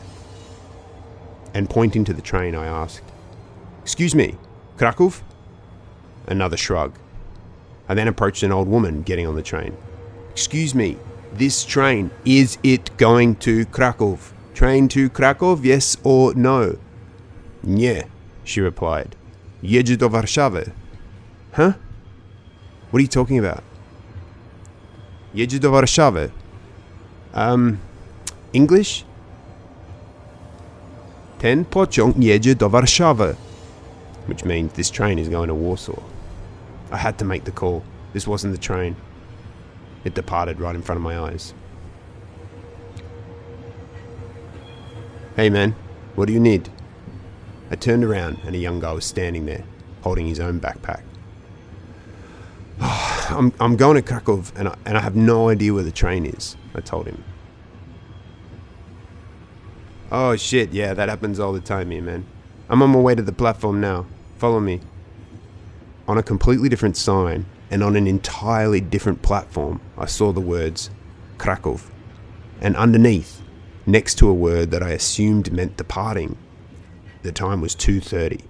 and 1.54 1.70
pointing 1.70 2.04
to 2.04 2.12
the 2.12 2.20
train, 2.20 2.54
I 2.54 2.66
asked, 2.66 3.02
Excuse 3.82 4.14
me, 4.14 4.36
Krakow? 4.76 5.12
Another 6.26 6.56
shrug. 6.56 6.98
I 7.88 7.94
then 7.94 8.08
approached 8.08 8.42
an 8.42 8.52
old 8.52 8.68
woman 8.68 9.02
getting 9.02 9.26
on 9.26 9.34
the 9.34 9.42
train. 9.42 9.76
Excuse 10.30 10.74
me, 10.74 10.96
this 11.32 11.64
train, 11.64 12.10
is 12.24 12.58
it 12.62 12.96
going 12.96 13.36
to 13.36 13.66
Krakow? 13.66 14.18
Train 14.54 14.88
to 14.88 15.10
Krakow, 15.10 15.58
yes 15.62 15.96
or 16.02 16.34
no? 16.34 16.78
Nie, 17.62 18.04
she 18.44 18.60
replied. 18.60 19.16
Jedzie 19.62 19.96
do 19.96 20.08
Warszawy. 20.08 20.72
Huh? 21.52 21.72
What 22.90 22.98
are 22.98 23.02
you 23.02 23.08
talking 23.08 23.38
about? 23.38 23.62
Jedzie 25.34 25.58
do 25.58 25.70
Warszawy. 25.70 26.30
Um, 27.32 27.80
English? 28.52 29.04
Ten 31.38 31.64
pociąg 31.64 32.14
jedzie 32.22 32.54
do 32.54 32.68
Warszawy. 32.68 33.34
Which 34.26 34.44
means 34.44 34.72
this 34.74 34.90
train 34.90 35.18
is 35.18 35.28
going 35.28 35.48
to 35.48 35.54
Warsaw. 35.54 36.00
I 36.90 36.96
had 36.96 37.18
to 37.18 37.24
make 37.24 37.44
the 37.44 37.50
call. 37.50 37.84
This 38.12 38.26
wasn't 38.26 38.54
the 38.54 38.60
train. 38.60 38.96
It 40.04 40.14
departed 40.14 40.60
right 40.60 40.74
in 40.74 40.82
front 40.82 40.98
of 40.98 41.02
my 41.02 41.18
eyes. 41.18 41.54
Hey 45.36 45.50
man, 45.50 45.74
what 46.14 46.26
do 46.26 46.32
you 46.32 46.40
need? 46.40 46.70
I 47.70 47.76
turned 47.76 48.04
around 48.04 48.38
and 48.44 48.54
a 48.54 48.58
young 48.58 48.78
guy 48.78 48.92
was 48.92 49.04
standing 49.04 49.46
there, 49.46 49.64
holding 50.02 50.26
his 50.26 50.38
own 50.38 50.60
backpack. 50.60 51.02
I'm, 52.80 53.52
I'm 53.58 53.76
going 53.76 53.96
to 53.96 54.02
Krakow 54.02 54.44
and 54.54 54.68
I, 54.68 54.76
and 54.84 54.96
I 54.96 55.00
have 55.00 55.16
no 55.16 55.48
idea 55.48 55.74
where 55.74 55.82
the 55.82 55.90
train 55.90 56.26
is, 56.26 56.56
I 56.74 56.80
told 56.80 57.06
him. 57.06 57.24
Oh 60.12 60.36
shit, 60.36 60.72
yeah, 60.72 60.94
that 60.94 61.08
happens 61.08 61.40
all 61.40 61.52
the 61.52 61.60
time 61.60 61.90
here, 61.90 62.02
man. 62.02 62.26
I'm 62.68 62.82
on 62.82 62.90
my 62.90 63.00
way 63.00 63.14
to 63.14 63.22
the 63.22 63.32
platform 63.32 63.80
now. 63.80 64.06
Follow 64.38 64.60
me. 64.60 64.80
On 66.06 66.18
a 66.18 66.22
completely 66.22 66.68
different 66.68 66.96
sign 66.96 67.46
and 67.70 67.82
on 67.82 67.96
an 67.96 68.06
entirely 68.06 68.80
different 68.80 69.22
platform, 69.22 69.80
I 69.96 70.06
saw 70.06 70.32
the 70.32 70.40
words 70.40 70.90
Krakow. 71.38 71.80
And 72.60 72.76
underneath, 72.76 73.40
next 73.86 74.16
to 74.16 74.28
a 74.28 74.34
word 74.34 74.70
that 74.70 74.82
I 74.82 74.90
assumed 74.90 75.52
meant 75.52 75.76
departing, 75.76 76.36
the 77.22 77.32
time 77.32 77.62
was 77.62 77.74
2:30. 77.74 78.40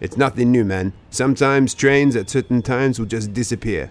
It's 0.00 0.16
nothing 0.16 0.50
new, 0.50 0.64
man. 0.64 0.92
Sometimes 1.10 1.74
trains 1.74 2.16
at 2.16 2.30
certain 2.30 2.62
times 2.62 2.98
will 2.98 3.06
just 3.06 3.32
disappear. 3.32 3.90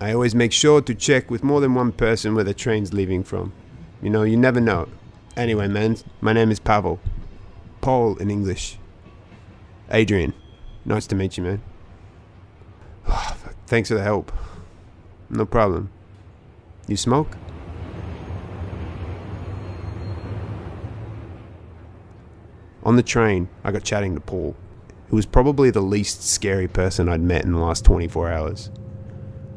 I 0.00 0.12
always 0.12 0.34
make 0.34 0.52
sure 0.52 0.80
to 0.80 0.94
check 0.94 1.30
with 1.30 1.44
more 1.44 1.60
than 1.60 1.74
one 1.74 1.92
person 1.92 2.34
where 2.34 2.44
the 2.44 2.54
train's 2.54 2.92
leaving 2.92 3.22
from. 3.22 3.52
You 4.02 4.10
know, 4.10 4.22
you 4.22 4.36
never 4.36 4.60
know. 4.60 4.88
Anyway, 5.36 5.68
man, 5.68 5.98
my 6.20 6.32
name 6.32 6.50
is 6.50 6.58
Pavel. 6.58 6.98
Paul 7.80 8.16
in 8.16 8.30
English. 8.30 8.78
Adrian. 9.90 10.32
Nice 10.84 11.06
to 11.08 11.14
meet 11.14 11.36
you, 11.36 11.44
man. 11.44 11.62
Thanks 13.66 13.88
for 13.88 13.94
the 13.94 14.02
help. 14.02 14.32
No 15.28 15.46
problem. 15.46 15.90
You 16.88 16.96
smoke? 16.96 17.36
On 22.82 22.96
the 22.96 23.02
train, 23.02 23.48
I 23.62 23.72
got 23.72 23.84
chatting 23.84 24.14
to 24.14 24.20
Paul, 24.20 24.56
who 25.08 25.16
was 25.16 25.26
probably 25.26 25.70
the 25.70 25.82
least 25.82 26.26
scary 26.26 26.66
person 26.66 27.08
I'd 27.08 27.20
met 27.20 27.44
in 27.44 27.52
the 27.52 27.58
last 27.58 27.84
24 27.84 28.32
hours. 28.32 28.70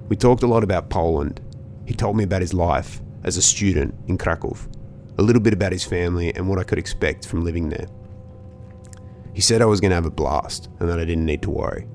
We 0.09 0.17
talked 0.17 0.43
a 0.43 0.47
lot 0.47 0.63
about 0.63 0.89
Poland. 0.89 1.39
He 1.85 1.93
told 1.93 2.17
me 2.17 2.25
about 2.25 2.41
his 2.41 2.53
life 2.53 3.01
as 3.23 3.37
a 3.37 3.41
student 3.41 3.95
in 4.07 4.17
Krakow, 4.17 4.55
a 5.17 5.23
little 5.23 5.41
bit 5.41 5.53
about 5.53 5.71
his 5.71 5.85
family 5.85 6.35
and 6.35 6.49
what 6.49 6.59
I 6.59 6.63
could 6.63 6.77
expect 6.77 7.25
from 7.25 7.45
living 7.45 7.69
there. 7.69 7.87
He 9.33 9.41
said 9.41 9.61
I 9.61 9.65
was 9.65 9.81
going 9.81 9.89
to 9.89 9.95
have 9.95 10.05
a 10.05 10.11
blast 10.11 10.69
and 10.79 10.89
that 10.89 10.99
I 10.99 11.05
didn't 11.05 11.25
need 11.25 11.41
to 11.43 11.49
worry. 11.49 11.87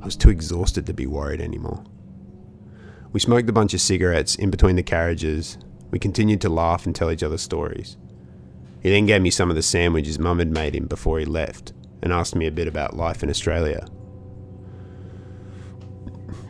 I 0.00 0.04
was 0.06 0.16
too 0.16 0.30
exhausted 0.30 0.86
to 0.86 0.94
be 0.94 1.06
worried 1.06 1.40
anymore. 1.40 1.84
We 3.12 3.20
smoked 3.20 3.48
a 3.48 3.52
bunch 3.52 3.74
of 3.74 3.80
cigarettes 3.80 4.36
in 4.36 4.50
between 4.50 4.76
the 4.76 4.82
carriages. 4.82 5.58
We 5.90 5.98
continued 5.98 6.40
to 6.42 6.48
laugh 6.48 6.86
and 6.86 6.94
tell 6.94 7.10
each 7.10 7.22
other 7.22 7.38
stories. 7.38 7.96
He 8.82 8.90
then 8.90 9.06
gave 9.06 9.20
me 9.20 9.30
some 9.30 9.50
of 9.50 9.56
the 9.56 9.62
sandwiches 9.62 10.18
mum 10.18 10.38
had 10.38 10.50
made 10.50 10.74
him 10.74 10.86
before 10.86 11.18
he 11.18 11.26
left 11.26 11.72
and 12.02 12.12
asked 12.12 12.34
me 12.34 12.46
a 12.46 12.52
bit 12.52 12.68
about 12.68 12.96
life 12.96 13.22
in 13.22 13.28
Australia. 13.28 13.86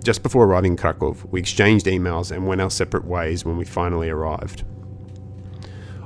Just 0.05 0.23
before 0.23 0.45
arriving 0.45 0.73
in 0.73 0.79
Krakow, 0.79 1.17
we 1.31 1.41
exchanged 1.41 1.87
emails 1.87 2.31
and 2.31 2.47
went 2.47 2.61
our 2.61 2.71
separate 2.71 3.05
ways 3.05 3.45
when 3.45 3.57
we 3.57 3.65
finally 3.65 4.09
arrived. 4.09 4.65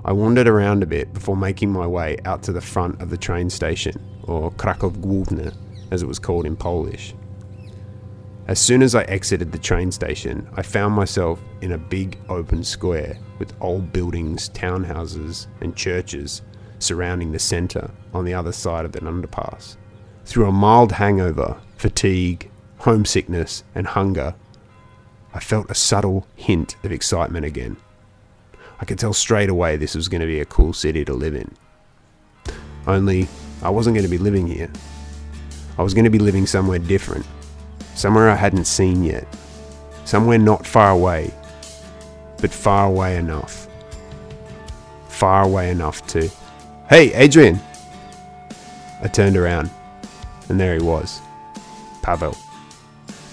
I 0.06 0.12
wandered 0.12 0.48
around 0.48 0.82
a 0.82 0.86
bit 0.86 1.14
before 1.14 1.36
making 1.36 1.72
my 1.72 1.86
way 1.86 2.18
out 2.26 2.42
to 2.42 2.52
the 2.52 2.60
front 2.60 3.00
of 3.00 3.08
the 3.08 3.16
train 3.16 3.48
station, 3.48 3.94
or 4.24 4.50
Krakow 4.52 4.90
Główny, 4.90 5.54
as 5.90 6.02
it 6.02 6.06
was 6.06 6.18
called 6.18 6.44
in 6.44 6.56
Polish. 6.56 7.14
As 8.46 8.60
soon 8.60 8.82
as 8.82 8.94
I 8.94 9.04
exited 9.04 9.50
the 9.50 9.58
train 9.58 9.90
station, 9.90 10.46
I 10.54 10.60
found 10.60 10.94
myself 10.94 11.40
in 11.62 11.72
a 11.72 11.78
big 11.78 12.18
open 12.28 12.62
square 12.64 13.16
with 13.38 13.54
old 13.62 13.94
buildings, 13.94 14.50
townhouses, 14.50 15.46
and 15.62 15.74
churches 15.74 16.42
surrounding 16.78 17.32
the 17.32 17.38
centre 17.38 17.90
on 18.12 18.26
the 18.26 18.34
other 18.34 18.52
side 18.52 18.84
of 18.84 18.94
an 18.96 19.04
underpass. 19.04 19.78
Through 20.26 20.48
a 20.48 20.52
mild 20.52 20.92
hangover, 20.92 21.56
fatigue, 21.78 22.50
homesickness, 22.80 23.64
and 23.74 23.86
hunger, 23.86 24.34
I 25.32 25.40
felt 25.40 25.70
a 25.70 25.74
subtle 25.74 26.26
hint 26.36 26.76
of 26.84 26.92
excitement 26.92 27.46
again. 27.46 27.78
I 28.84 28.86
could 28.86 28.98
tell 28.98 29.14
straight 29.14 29.48
away 29.48 29.78
this 29.78 29.94
was 29.94 30.08
going 30.08 30.20
to 30.20 30.26
be 30.26 30.40
a 30.40 30.44
cool 30.44 30.74
city 30.74 31.06
to 31.06 31.14
live 31.14 31.34
in. 31.34 31.50
Only, 32.86 33.28
I 33.62 33.70
wasn't 33.70 33.94
going 33.96 34.04
to 34.04 34.10
be 34.10 34.18
living 34.18 34.46
here. 34.46 34.70
I 35.78 35.82
was 35.82 35.94
going 35.94 36.04
to 36.04 36.10
be 36.10 36.18
living 36.18 36.46
somewhere 36.46 36.78
different, 36.78 37.24
somewhere 37.94 38.28
I 38.28 38.34
hadn't 38.34 38.66
seen 38.66 39.02
yet, 39.02 39.26
somewhere 40.04 40.36
not 40.36 40.66
far 40.66 40.90
away, 40.90 41.32
but 42.42 42.52
far 42.52 42.88
away 42.88 43.16
enough. 43.16 43.68
Far 45.08 45.44
away 45.44 45.70
enough 45.70 46.06
to. 46.08 46.28
Hey, 46.90 47.14
Adrian! 47.14 47.58
I 49.00 49.08
turned 49.08 49.38
around, 49.38 49.70
and 50.50 50.60
there 50.60 50.74
he 50.74 50.82
was 50.82 51.22
Pavel, 52.02 52.36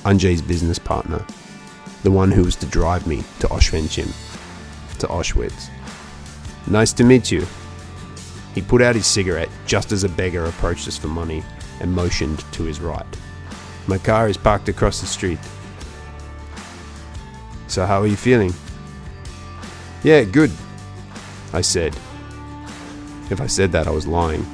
Andrzej's 0.05 0.41
business 0.41 0.79
partner, 0.79 1.25
the 2.03 2.11
one 2.11 2.31
who 2.31 2.45
was 2.45 2.55
to 2.55 2.65
drive 2.67 3.05
me 3.05 3.17
to 3.41 3.47
Oświęcim, 3.47 4.30
to 5.01 5.07
Auschwitz. 5.07 5.69
Nice 6.67 6.93
to 6.93 7.03
meet 7.03 7.31
you. 7.31 7.45
He 8.55 8.61
put 8.61 8.81
out 8.81 8.95
his 8.95 9.05
cigarette 9.05 9.49
just 9.65 9.91
as 9.91 10.03
a 10.03 10.09
beggar 10.09 10.45
approached 10.45 10.87
us 10.87 10.97
for 10.97 11.07
money 11.07 11.43
and 11.79 11.91
motioned 11.91 12.39
to 12.53 12.63
his 12.63 12.79
right. 12.79 13.05
My 13.87 13.97
car 13.97 14.29
is 14.29 14.37
parked 14.37 14.69
across 14.69 15.01
the 15.01 15.07
street. 15.07 15.39
So, 17.67 17.85
how 17.85 18.01
are 18.01 18.07
you 18.07 18.15
feeling? 18.15 18.53
Yeah, 20.03 20.23
good, 20.23 20.51
I 21.53 21.61
said. 21.61 21.95
If 23.29 23.39
I 23.39 23.47
said 23.47 23.71
that, 23.71 23.87
I 23.87 23.91
was 23.91 24.05
lying. 24.05 24.45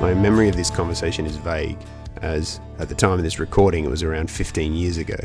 My 0.00 0.12
memory 0.12 0.48
of 0.48 0.56
this 0.56 0.70
conversation 0.70 1.24
is 1.24 1.36
vague, 1.36 1.78
as 2.24 2.60
at 2.78 2.88
the 2.88 2.94
time 2.94 3.12
of 3.12 3.22
this 3.22 3.38
recording 3.38 3.84
it 3.84 3.90
was 3.90 4.02
around 4.02 4.30
15 4.30 4.72
years 4.72 4.96
ago. 4.96 5.18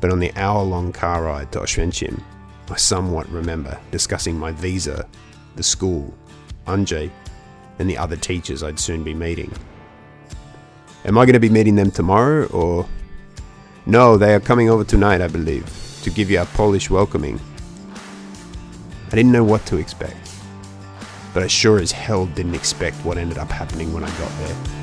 But 0.00 0.12
on 0.12 0.20
the 0.20 0.32
hour 0.36 0.62
long 0.62 0.92
car 0.92 1.24
ride 1.24 1.50
to 1.52 1.60
Oświęcim, 1.60 2.22
I 2.70 2.76
somewhat 2.76 3.28
remember 3.30 3.78
discussing 3.90 4.38
my 4.38 4.52
visa, 4.52 5.06
the 5.56 5.62
school, 5.62 6.14
Andrzej, 6.66 7.10
and 7.78 7.90
the 7.90 7.98
other 7.98 8.16
teachers 8.16 8.62
I'd 8.62 8.78
soon 8.78 9.02
be 9.02 9.14
meeting. 9.14 9.52
Am 11.04 11.18
I 11.18 11.24
going 11.24 11.34
to 11.34 11.40
be 11.40 11.48
meeting 11.50 11.74
them 11.74 11.90
tomorrow 11.90 12.46
or. 12.46 12.88
No, 13.86 14.18
they 14.18 14.34
are 14.34 14.40
coming 14.40 14.68
over 14.68 14.84
tonight, 14.84 15.22
I 15.22 15.28
believe, 15.28 15.66
to 16.02 16.10
give 16.10 16.30
you 16.30 16.42
a 16.42 16.44
Polish 16.44 16.90
welcoming. 16.90 17.40
I 19.10 19.16
didn't 19.16 19.32
know 19.32 19.44
what 19.44 19.64
to 19.66 19.78
expect, 19.78 20.30
but 21.32 21.42
I 21.42 21.46
sure 21.46 21.78
as 21.78 21.90
hell 21.90 22.26
didn't 22.26 22.54
expect 22.54 22.96
what 22.98 23.16
ended 23.16 23.38
up 23.38 23.50
happening 23.50 23.94
when 23.94 24.04
I 24.04 24.10
got 24.18 24.30
there. 24.40 24.77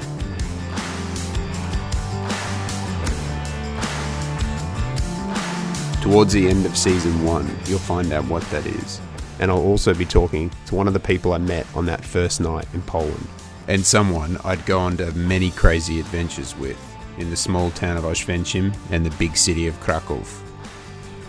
Towards 6.06 6.34
the 6.34 6.48
end 6.48 6.68
of 6.68 6.78
season 6.78 7.26
one, 7.26 7.50
you'll 7.66 7.80
find 7.80 8.14
out 8.14 8.26
what 8.26 8.44
that 8.52 8.68
is. 8.68 9.02
And 9.40 9.50
I'll 9.50 9.58
also 9.58 9.92
be 9.92 10.06
talking 10.06 10.52
to 10.68 10.76
one 10.76 10.88
of 10.88 10.94
the 10.94 11.00
people 11.00 11.34
I 11.34 11.40
met 11.40 11.66
on 11.74 11.88
that 11.88 12.06
first 12.06 12.40
night 12.40 12.68
in 12.76 12.84
Poland. 12.84 13.28
And 13.68 13.84
someone 13.84 14.38
I'd 14.46 14.68
go 14.68 14.80
on 14.80 14.98
to 14.98 15.12
many 15.14 15.50
crazy 15.50 16.00
adventures 16.00 16.56
with 16.58 16.80
in 17.18 17.32
the 17.32 17.36
small 17.36 17.72
town 17.72 17.98
of 17.98 18.04
Oświęcim 18.04 18.78
and 18.92 19.04
the 19.04 19.18
big 19.18 19.36
city 19.36 19.66
of 19.66 19.80
Krakow. 19.80 20.24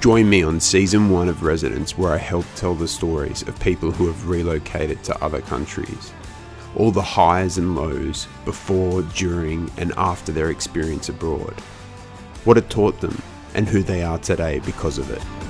Join 0.01 0.29
me 0.29 0.43
on 0.43 0.61
season 0.61 1.09
one 1.09 1.31
of 1.31 1.43
Residence, 1.43 1.97
where 1.97 2.13
I 2.13 2.19
help 2.19 2.45
tell 2.55 2.75
the 2.75 2.87
stories 2.87 3.41
of 3.49 3.59
people 3.59 3.91
who 3.91 4.07
have 4.07 4.29
relocated 4.29 5.03
to 5.05 5.25
other 5.25 5.41
countries. 5.41 6.13
All 6.77 6.91
the 6.91 7.01
highs 7.01 7.57
and 7.57 7.77
lows 7.77 8.29
before, 8.45 9.01
during, 9.15 9.71
and 9.79 9.95
after 9.97 10.33
their 10.33 10.51
experience 10.51 11.09
abroad. 11.09 11.55
what 12.45 12.59
it 12.59 12.71
taught 12.71 13.01
them, 13.01 13.21
and 13.57 13.69
who 13.69 13.83
they 13.83 14.03
are 14.03 14.19
today 14.19 14.61
because 14.61 14.99
of 14.99 15.11
it. 15.11 15.46